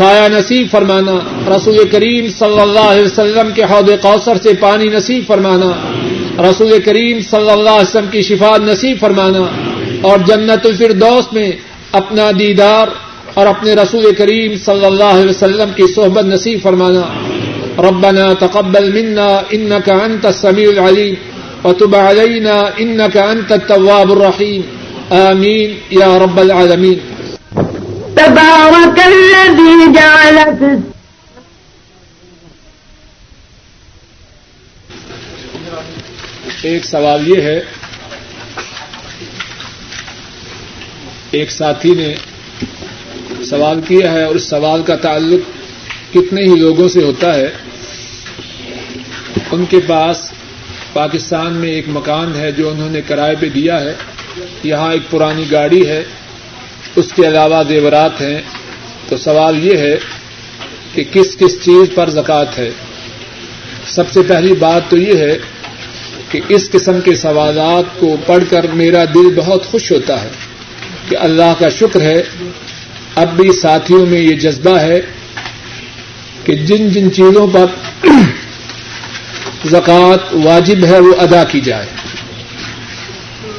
[0.00, 1.14] سایہ نصیب فرمانا،
[1.54, 5.70] رسول کریم صلی اللہ علیہ وسلم کے حوض کوثر سے پانی نصیب فرمانا،
[6.48, 9.42] رسول کریم صلی اللہ علیہ وسلم کی شفا نصیب فرمانا،
[10.08, 11.50] اور جنت الفردوس میں
[12.00, 12.94] اپنا دیدار
[13.34, 17.04] اور اپنے رسول کریم صلی اللہ علیہ وسلم کی صحبت نصیب فرمانا،
[17.88, 21.14] ربنا تقبل منا انك انت السميع العليم
[21.64, 24.62] وتب علينا انك انت التواب الرحيم
[25.20, 26.98] آمين يا رب العالمين
[28.20, 30.90] تبارك الذي جعل في
[36.62, 37.60] ایک سوال یہ ہے،
[41.30, 42.14] ایک ساتھی نے
[43.44, 45.50] سوال کیا ہے اور اس سوال کا تعلق
[46.14, 47.48] کتنے ہی لوگوں سے ہوتا ہے۔
[49.50, 50.30] ان کے پاس
[50.92, 53.94] پاکستان میں ایک مکان ہے جو انہوں نے کرائے پہ دیا ہے۔
[54.62, 56.04] یہاں ایک پرانی گاڑی ہے۔
[56.96, 58.40] اس کے علاوہ زیورات ہیں،
[59.08, 59.96] تو سوال یہ ہے
[60.94, 62.70] کہ کس کس چیز پر زکوٰۃ ہے؟
[63.86, 65.38] سب سے پہلی بات تو یہ ہے
[66.28, 70.28] کہ اس قسم کے سوالات کو پڑھ کر میرا دل بہت خوش ہوتا ہے
[71.08, 72.22] کہ اللہ کا شکر ہے،
[73.14, 75.00] اب بھی ساتھیوں میں یہ جذبہ ہے
[76.44, 77.66] کہ جن جن چیزوں پر
[79.64, 81.86] زکوٰۃ واجب ہے، وہ ادا کی جائے۔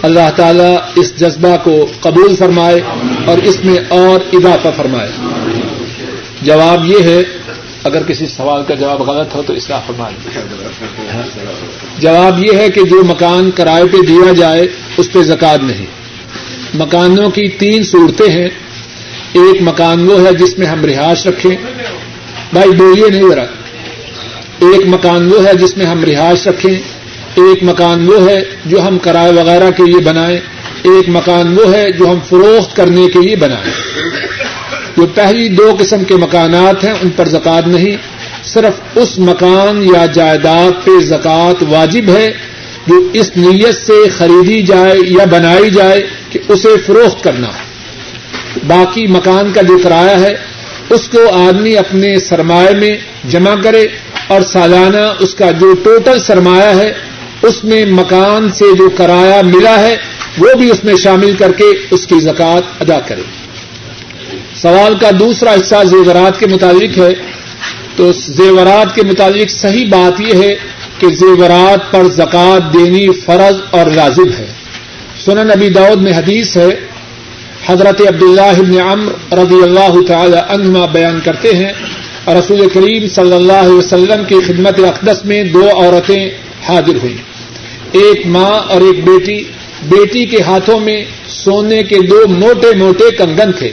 [0.01, 2.81] اللہ تعالیٰ اس جذبہ کو قبول فرمائے
[3.25, 5.09] اور اس میں اور اضافہ فرمائے۔
[6.41, 7.23] جواب یہ ہے،
[7.83, 10.13] اگر کسی سوال کا جواب غلط ہو تو اس کا فرمائے۔
[11.97, 14.67] جواب یہ ہے کہ جو مکان کرائے پہ دیا جائے،
[14.97, 15.85] اس پہ زکات نہیں۔
[16.73, 18.49] مکانوں کی تین صورتیں ہیں۔
[19.33, 21.55] ایک مکان وہ ہے جس میں ہم رہائش رکھیں۔
[22.53, 23.43] بھائی بولیے نہیں ذرا۔
[24.59, 27.00] ایک مکان وہ ہے جس میں ہم رہائش رکھیں۔
[27.35, 30.39] ایک مکان وہ ہے جو ہم کرائے وغیرہ کے لیے بنائیں
[30.83, 33.71] ایک مکان وہ ہے جو ہم فروخت کرنے کے لیے بنائیں
[34.97, 37.97] جو پہلی دو قسم کے مکانات ہیں، ان پر زکات نہیں،
[38.43, 42.31] صرف اس مکان یا جائیداد پہ زکوٰۃ واجب ہے
[42.87, 49.07] جو اس نیت سے خریدی جائے یا بنائی جائے کہ اسے فروخت کرنا۔ ہے باقی
[49.07, 50.33] مکان کا جو کرایہ ہے،
[50.89, 52.97] اس کو آدمی اپنے سرمایہ میں
[53.29, 53.85] جمع کرے
[54.27, 56.93] اور سالانہ اس کا جو ٹوٹل سرمایہ ہے
[57.41, 59.97] اس میں مکان سے جو کرایہ ملا ہے،
[60.37, 63.21] وہ بھی اس میں شامل کر کے اس کی زکوٰۃ ادا کرے۔
[64.55, 67.13] سوال کا دوسرا حصہ زیورات کے متعلق ہے۔
[67.95, 70.55] تو زیورات کے متعلق صحیح بات یہ ہے
[70.99, 74.45] کہ زیورات پر زکوٰۃ دینی فرض اور لازم ہے۔
[75.25, 76.79] سنن نبی داود میں حدیث ہے،
[77.65, 81.73] حضرت عبداللہ ابن عمر رضی اللہ تعالی عنہما بیان کرتے ہیں،
[82.27, 86.29] رسول کریم صلی اللہ علیہ وسلم کی خدمت اقدس میں دو عورتیں
[86.67, 87.30] حاضر ہوئیں۔
[87.91, 89.43] ایک ماں اور ایک بیٹی
[89.83, 93.71] بیٹی کے ہاتھوں میں سونے کے دو موٹے موٹے کنگن تھے۔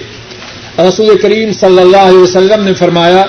[0.78, 3.24] رسول کریم صلی اللہ علیہ وسلم نے فرمایا،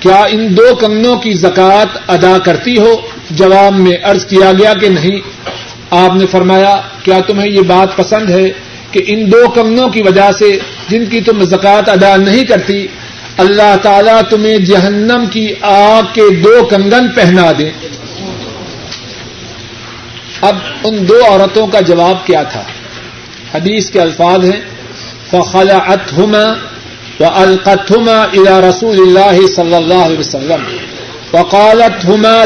[0.00, 3.00] کیا ان دو کنگنوں کی زکوٰۃ ادا کرتی ہو؟
[3.30, 5.20] جواب میں ارض کیا گیا کہ نہیں۔
[5.90, 8.50] آپ نے فرمایا، کیا تمہیں یہ بات پسند ہے
[8.90, 10.58] کہ ان دو کنگنوں کی وجہ سے
[10.88, 12.86] جن کی تم زکوٰۃ ادا نہیں کرتی،
[13.36, 17.70] اللہ تعالیٰ تمہیں جہنم کی آگ کے دو کنگن پہنا دے۔
[20.40, 22.62] اب ان دو عورتوں کا جواب کیا تھا؟
[23.54, 24.60] حدیث کے الفاظ ہیں
[25.30, 26.54] فخلا اتما
[27.20, 30.76] و القتما الا رسول اللہ صلی اللہ علیہ وسلم
[31.32, 32.44] وقالت ہما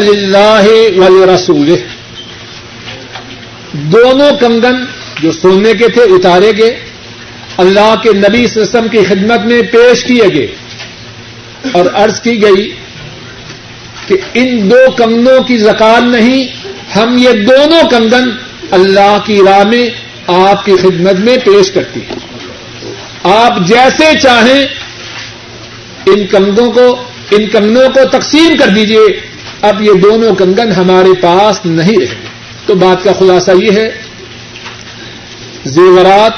[0.97, 1.77] و رسول
[3.73, 4.85] دونوں کنگن
[5.23, 6.81] جو سونے کے تھے، اتارے گئے،
[7.57, 10.47] اللہ کے نبی سسم کی خدمت میں پیش کیے گئے۔
[11.73, 12.73] اور عرض کی گئی
[14.07, 16.60] کہ ان دو کنگنوں کی زکات نہیں
[16.97, 18.31] ہم یہ دونوں کنگن
[18.71, 19.91] اللہ کی راہ میں
[20.27, 22.17] آپ کی خدمت میں پیش کرتی ہیں۔
[23.23, 24.67] آپ جیسے چاہیں
[26.07, 29.21] ان کنگوں کو، ان کنگنوں کو تقسیم کر دیجیے
[29.63, 32.15] اب یہ دونوں کنگن ہمارے پاس نہیں رہے۔
[32.67, 33.91] تو بات کا خلاصہ یہ ہے،
[35.65, 36.33] زیورات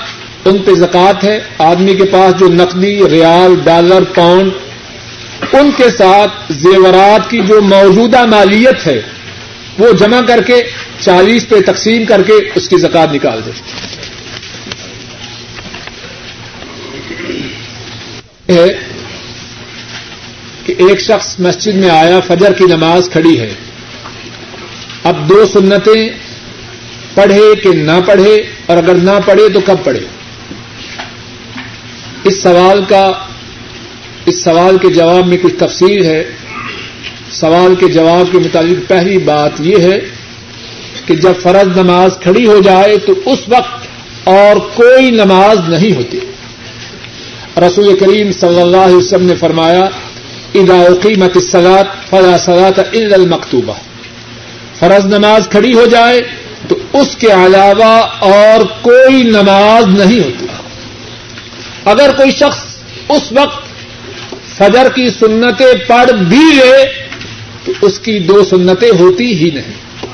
[0.45, 4.53] ان پہ زکات ہے، آدمی کے پاس جو نقدی، ریال، ڈالر، پاؤنڈ،
[5.53, 9.03] ان کے ساتھ زیورات کی جو موجودہ مالیت ہے
[9.79, 10.63] وہ جمع کر کے
[11.01, 13.51] چالیس پہ تقسیم کر کے اس کی زکات نکال دے۔
[20.67, 23.55] کہ ایک شخص مسجد میں آیا، فجر کی نماز کھڑی ہے۔
[25.05, 26.09] اب دو سنتیں
[27.15, 30.01] پڑھے کہ نہ پڑھے اور اگر نہ پڑھے تو کب پڑھے؟
[32.25, 33.13] اس سوال کا،
[34.27, 36.25] اس سوال کے جواب میں کچھ تفصیل ہے۔
[37.33, 39.99] سوال کے جواب کے مطابق پہلی بات یہ ہے
[41.07, 43.87] کہ جب فرض نماز کھڑی ہو جائے تو اس وقت
[44.25, 46.19] اور کوئی نماز نہیں ہوتی۔
[47.57, 49.81] رسول کریم صلی اللہ علیہ وسلم نے فرمایا
[51.03, 53.75] قیمت سلاد فضا سلاد عل المکتوبہ۔
[54.79, 56.21] فرض نماز کھڑی ہو جائے
[56.69, 60.47] تو اس کے علاوہ اور کوئی نماز نہیں ہوتی۔
[61.85, 62.65] اگر کوئی شخص
[63.09, 63.65] اس وقت
[64.59, 67.02] فجر کی سنتیں پڑھ بھی لے
[67.65, 70.07] تو اس کی دو سنتیں ہوتی ہی نہیں۔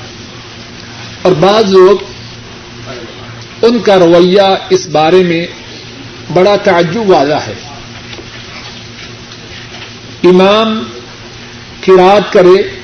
[1.21, 1.97] اور بعض لوگ
[3.61, 5.47] ان کا رویہ اس بارے میں
[6.33, 7.53] بڑا تعجب والا ہے۔
[10.23, 10.83] امام
[11.81, 11.91] کی
[12.31, 12.79] کرے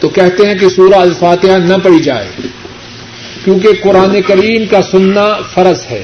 [0.00, 2.28] تو کہتے ہیں کہ سورہ الفاتحہ نہ پڑی جائے،
[3.44, 6.02] کیونکہ قرآن کریم کا سننا فرض ہے۔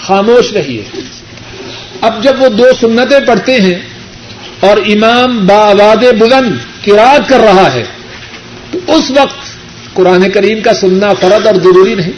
[0.00, 0.84] خاموش رہیے۔
[2.00, 3.95] اب جب وہ دو سنتیں پڑھتے ہیں
[4.60, 7.84] اور امام باواد بلند کراط کر رہا ہے،
[8.70, 9.56] تو اس وقت
[9.94, 12.12] قرآن کریم کا سننا فرد اور ضروری نہیں۔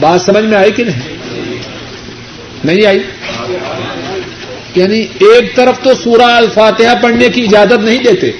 [0.00, 1.16] بات سمجھ میں آئی کہ نہیں؟
[2.64, 2.98] نہیں آئی۔
[4.74, 8.30] یعنی ایک طرف تو سورہ الفاتحہ پڑھنے کی اجازت نہیں دیتے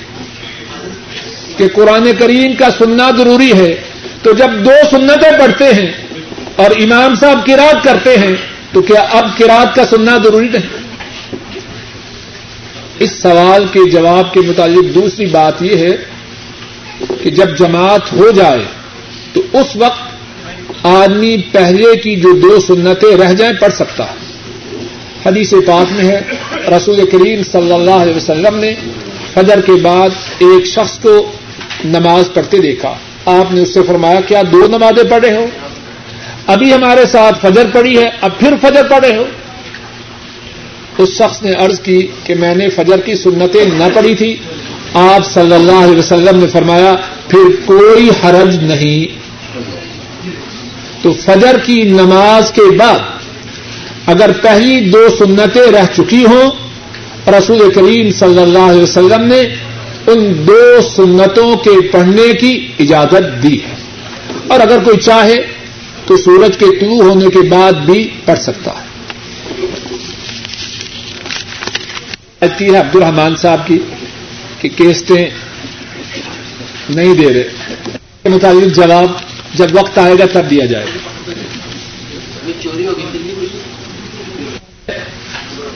[1.57, 3.77] کہ قرآن کریم کا سننا ضروری ہے،
[4.23, 5.93] تو جب دو سنتیں پڑھتے ہیں
[6.57, 10.77] اور امام صاحب کراط کرتے ہیں تو کیا اب کراط کا سننا ضروری نہیں؟
[12.98, 15.97] اس سوال کے جواب کے متعلق دوسری بات یہ ہے
[17.23, 18.65] کہ جب جماعت ہو جائے
[19.32, 24.15] تو اس وقت آدمی پہلے کی جو دو سنتیں رہ جائیں پڑھ سکتا ہے۔
[25.27, 26.20] حدیث پاک میں ہے،
[26.77, 28.74] رسول کریم صلی اللہ علیہ وسلم نے
[29.35, 30.09] فجر کے بعد
[30.39, 31.32] ایک شخص کو
[31.85, 32.94] نماز پڑھتے دیکھا۔
[33.24, 35.47] آپ نے اس سے فرمایا، کیا دو نمازیں پڑھے ہو؟
[36.47, 39.24] ابھی ہمارے ساتھ فجر پڑی ہے، اب پھر فجر پڑے ہو۔
[40.98, 44.36] اس شخص نے عرض کی کہ میں نے فجر کی سنتیں نہ پڑھی تھی۔
[44.94, 46.94] آپ صلی اللہ علیہ وسلم نے فرمایا،
[47.28, 49.27] پھر کوئی حرج نہیں۔
[51.02, 52.98] تو فجر کی نماز کے بعد
[54.06, 56.51] اگر پہلی دو سنتیں رہ چکی ہوں،
[57.31, 59.40] رسول کریم صلی اللہ علیہ وسلم نے
[60.06, 63.74] ان دو سنتوں کے پڑھنے کی اجازت دی ہے۔
[64.48, 65.56] اور اگر کوئی چاہے
[66.07, 68.87] تو سورج کے طلوع ہونے کے بعد بھی پڑھ سکتا ہے۔
[72.41, 73.78] ہے عبد الرحمان صاحب کی
[74.61, 75.27] کہ کیسٹیں
[76.89, 77.49] نہیں دے رہے۔
[78.23, 79.07] کے مطابق جواب
[79.55, 80.99] جب وقت آئے گا تب دیا جائے گا۔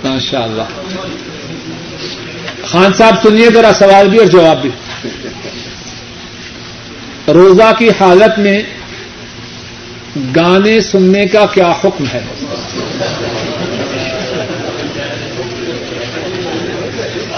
[0.05, 0.63] ماشاء اللہ
[2.65, 4.71] خان صاحب سنیے ذرا سوال بھی اور جواب بھی۔
[7.33, 8.63] روزہ کی حالت میں
[10.17, 12.21] گانے سننے کا کیا حکم ہے؟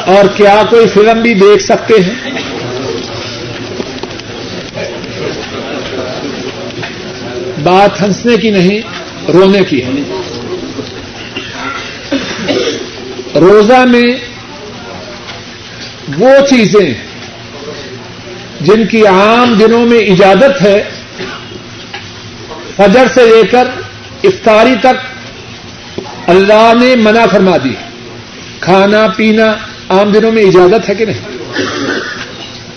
[0.07, 2.31] اور کیا کوئی فلم بھی دیکھ سکتے ہیں؟
[7.63, 8.81] بات ہنسنے کی نہیں،
[9.31, 9.91] رونے کی ہے۔
[13.35, 14.09] روزہ میں
[16.19, 16.95] وہ چیزیں
[18.61, 20.83] جن کی عام دنوں میں اجازت ہے
[22.77, 23.65] فجر سے لے کر
[24.25, 25.13] افطاری تک
[26.27, 27.75] اللہ نے منع فرما دی۔
[28.61, 29.55] کھانا، پینا
[29.89, 31.21] عام دنوں میں اجازت ہے کہ نہیں؟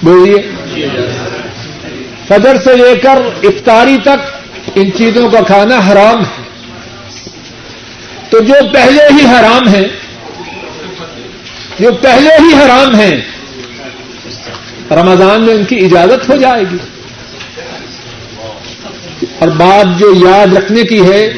[0.01, 0.35] بولیے۔
[2.27, 4.35] فجر سے لے کر افطاری تک
[4.75, 6.43] ان چیزوں کا کھانا حرام ہے۔
[8.29, 9.87] تو جو پہلے ہی حرام ہے
[11.79, 13.21] جو پہلے ہی حرام ہیں،
[14.91, 16.77] رمضان میں ان کی اجازت ہو جائے گی۔
[19.39, 21.33] اور بات جو یاد رکھنے کی ہے،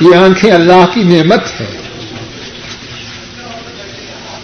[0.00, 1.76] یہ آنکھیں اللہ کی نعمت ہے۔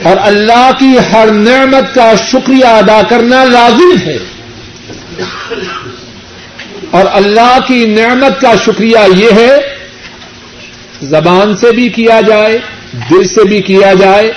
[0.02, 4.18] اور اللہ کی ہر نعمت کا شکریہ ادا کرنا لازم ہے۔
[6.90, 9.56] اور اللہ کی نعمت کا شکریہ یہ ہے،
[11.02, 12.58] زبان سے بھی کیا جائے،
[13.10, 14.32] دل سے بھی کیا جائے،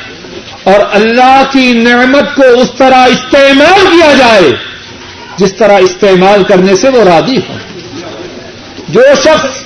[0.64, 4.52] اور اللہ کی نعمت کو اس طرح استعمال کیا جائے،
[5.38, 7.58] جس طرح استعمال کرنے سے وہ راضی ہو
[8.90, 9.64] جو شخص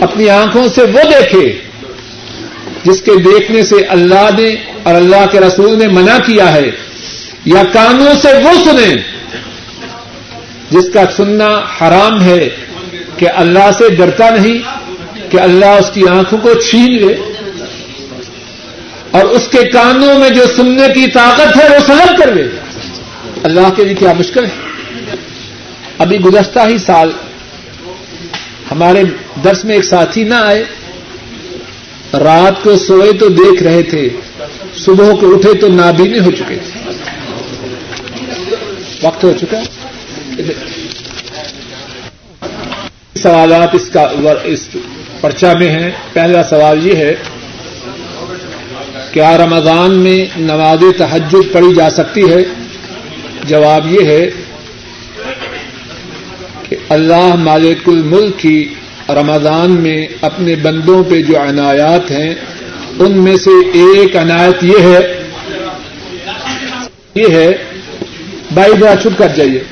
[0.00, 1.58] اپنی آنکھوں سے وہ دیکھے
[2.84, 4.48] جس کے دیکھنے سے اللہ نے
[4.82, 6.70] اور اللہ کے رسول نے منع کیا ہے،
[7.44, 8.94] یا کانوں سے وہ سنیں
[10.70, 12.48] جس کا سننا حرام ہے
[13.16, 14.58] کہ اللہ سے ڈرتا نہیں
[15.30, 17.14] کہ اللہ اس کی آنکھوں کو چھین لے
[19.10, 22.48] اور اس کے کانوں میں جو سننے کی طاقت ہے وہ سلب کر لے۔
[23.44, 25.16] اللہ کے لیے کیا مشکل ہے؟
[25.98, 27.10] ابھی گزشتہ ہی سال
[28.70, 29.02] ہمارے
[29.44, 30.64] درس میں ایک ساتھی نہ آئے،
[32.12, 34.08] رات کو سوئے تو دیکھ رہے تھے،
[34.76, 36.80] صبح کو اٹھے تو نابینے ہو چکے تھے۔
[39.02, 39.60] وقت ہو چکا۔
[43.22, 44.08] سوالات اس کا
[44.44, 44.68] اس
[45.20, 47.14] پرچا میں ہیں۔ پہلا سوال یہ ہے،
[49.12, 52.44] کیا رمضان میں نماز تحجد پڑھی جا سکتی ہے؟
[53.44, 54.30] جواب یہ ہے
[56.68, 58.74] کہ اللہ مالک الملک کی
[59.08, 62.34] رمضان میں اپنے بندوں پہ جو عنایات ہیں،
[62.98, 65.22] ان میں سے ایک عنایت یہ ہے
[67.14, 67.50] یہ ہے
[68.54, 69.62] بائی ذرا چھپ کر جائیے۔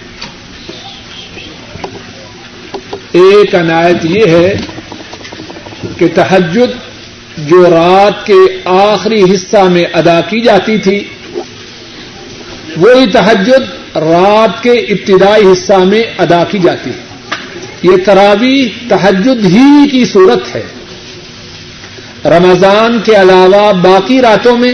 [3.13, 4.57] ایک عنایت یہ ہے
[5.99, 6.71] کہ تحجد
[7.37, 11.05] جو رات کے آخری حصہ میں ادا کی جاتی تھی،
[12.77, 17.07] وہی تحجد رات کے ابتدائی حصہ میں ادا کی جاتی ہے۔
[17.83, 20.63] یہ تراوی تحجد ہی کی صورت ہے۔
[22.25, 24.73] رمضان کے علاوہ باقی راتوں میں،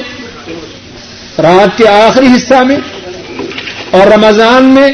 [1.39, 2.77] رات کے آخری حصہ میں
[3.91, 4.89] اور رمضان میں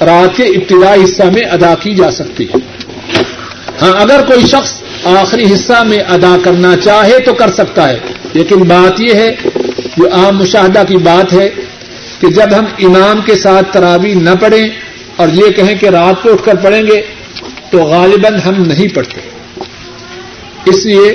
[0.00, 2.58] رات کے ابتدائی حصہ میں ادا کی جا سکتی ہے۔
[3.82, 7.98] ہاں اگر کوئی شخص آخری حصہ میں ادا کرنا چاہے تو کر سکتا ہے،
[8.32, 9.36] لیکن بات یہ ہے
[9.96, 11.48] جو عام مشاہدہ کی بات ہے
[12.22, 14.68] کہ جب ہم امام کے ساتھ تراوی نہ پڑھیں
[15.16, 17.02] اور یہ کہیں کہ رات کو اٹھ کر پڑھیں گے،
[17.70, 19.20] تو غالباً ہم نہیں پڑھتے۔
[20.66, 21.08] اس لیے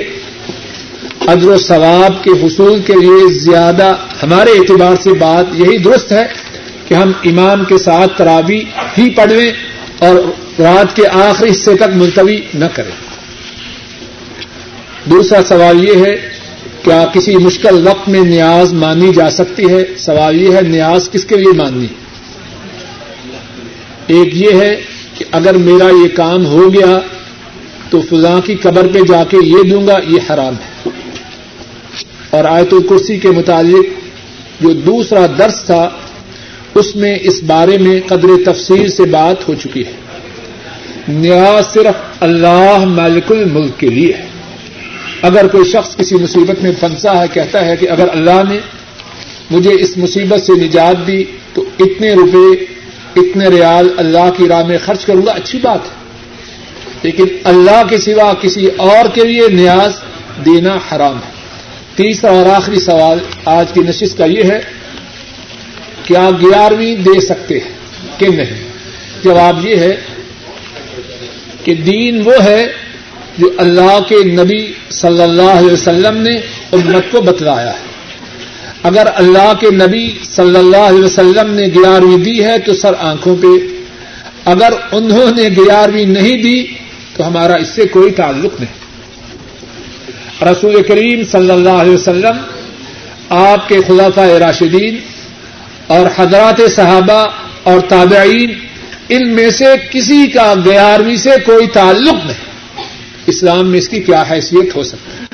[1.26, 6.26] ادر و ثواب کے حصول کے لیے زیادہ ہمارے اعتبار سے بات یہی درست ہے
[6.88, 8.62] کہ ہم امام کے ساتھ تراوی
[8.98, 9.52] ہی پڑھ لیں
[9.98, 10.14] اور
[10.60, 12.92] رات کے آخری حصے تک ملتوی نہ کریں۔
[15.04, 16.37] دوسرا سوال یہ ہے
[16.88, 21.24] کیا کسی مشکل وقت میں نیاز مانی جا سکتی ہے؟ سوال یہ ہے، نیاز کس
[21.24, 21.86] کے لیے ماننی؟
[24.06, 24.76] ایک یہ ہے
[25.14, 26.98] کہ اگر میرا یہ کام ہو گیا
[27.90, 30.88] تو فضا کی قبر پہ جا کے یہ دوں گا، یہ حرام ہے۔
[32.30, 33.86] اور آیت الکرسی کے متعلق
[34.60, 35.90] جو دوسرا درس تھا،
[36.74, 39.92] اس میں اس بارے میں قدر تفصیل سے بات ہو چکی ہے۔
[41.08, 44.27] نیاز صرف اللہ مالک الملک کے لیے ہے۔
[45.22, 48.58] اگر کوئی شخص کسی مصیبت میں پھنسا ہے، کہتا ہے کہ اگر اللہ نے
[49.50, 51.24] مجھے اس مصیبت سے نجات دی،
[51.54, 52.64] تو اتنے روپے،
[53.20, 55.98] اتنے ریال اللہ کی راہ میں خرچ کروں گا۔ اچھی بات ہے۔
[57.02, 59.92] لیکن اللہ کے سوا کسی اور کے لیے نیاز
[60.44, 61.38] دینا حرام ہے۔
[61.96, 64.60] تیسرا اور آخری سوال آج کی نشست کا یہ ہے
[66.04, 67.70] کہ آپ گیارہویں دے سکتے ہیں
[68.18, 68.68] کہ نہیں؟
[69.24, 69.96] جواب یہ ہے
[71.64, 72.66] کہ دین وہ ہے
[73.38, 76.36] جو اللہ کے نبی صلی اللہ علیہ وسلم نے
[76.72, 77.88] امت کو بتلایا ہے۔
[78.82, 83.36] اگر اللہ کے نبی صلی اللہ علیہ وسلم نے گیارہویں دی ہے تو سر آنکھوں
[83.36, 83.46] پہ۔
[84.44, 86.66] اگر انہوں نے گیارہویں نہیں دی
[87.16, 88.78] تو ہمارا اس سے کوئی تعلق نہیں۔
[90.44, 92.36] رسول کریم صلی اللہ علیہ وسلم،
[93.28, 94.96] آپ کے خلافہ راشدین
[95.86, 97.26] اور حضرات صحابہ
[97.62, 98.52] اور تابعین،
[99.08, 102.47] ان میں سے کسی کا گیارہویں سے کوئی تعلق نہیں۔
[103.28, 105.26] اسلام میں اس کی کیا حیثیت ہو سکتی ہے؟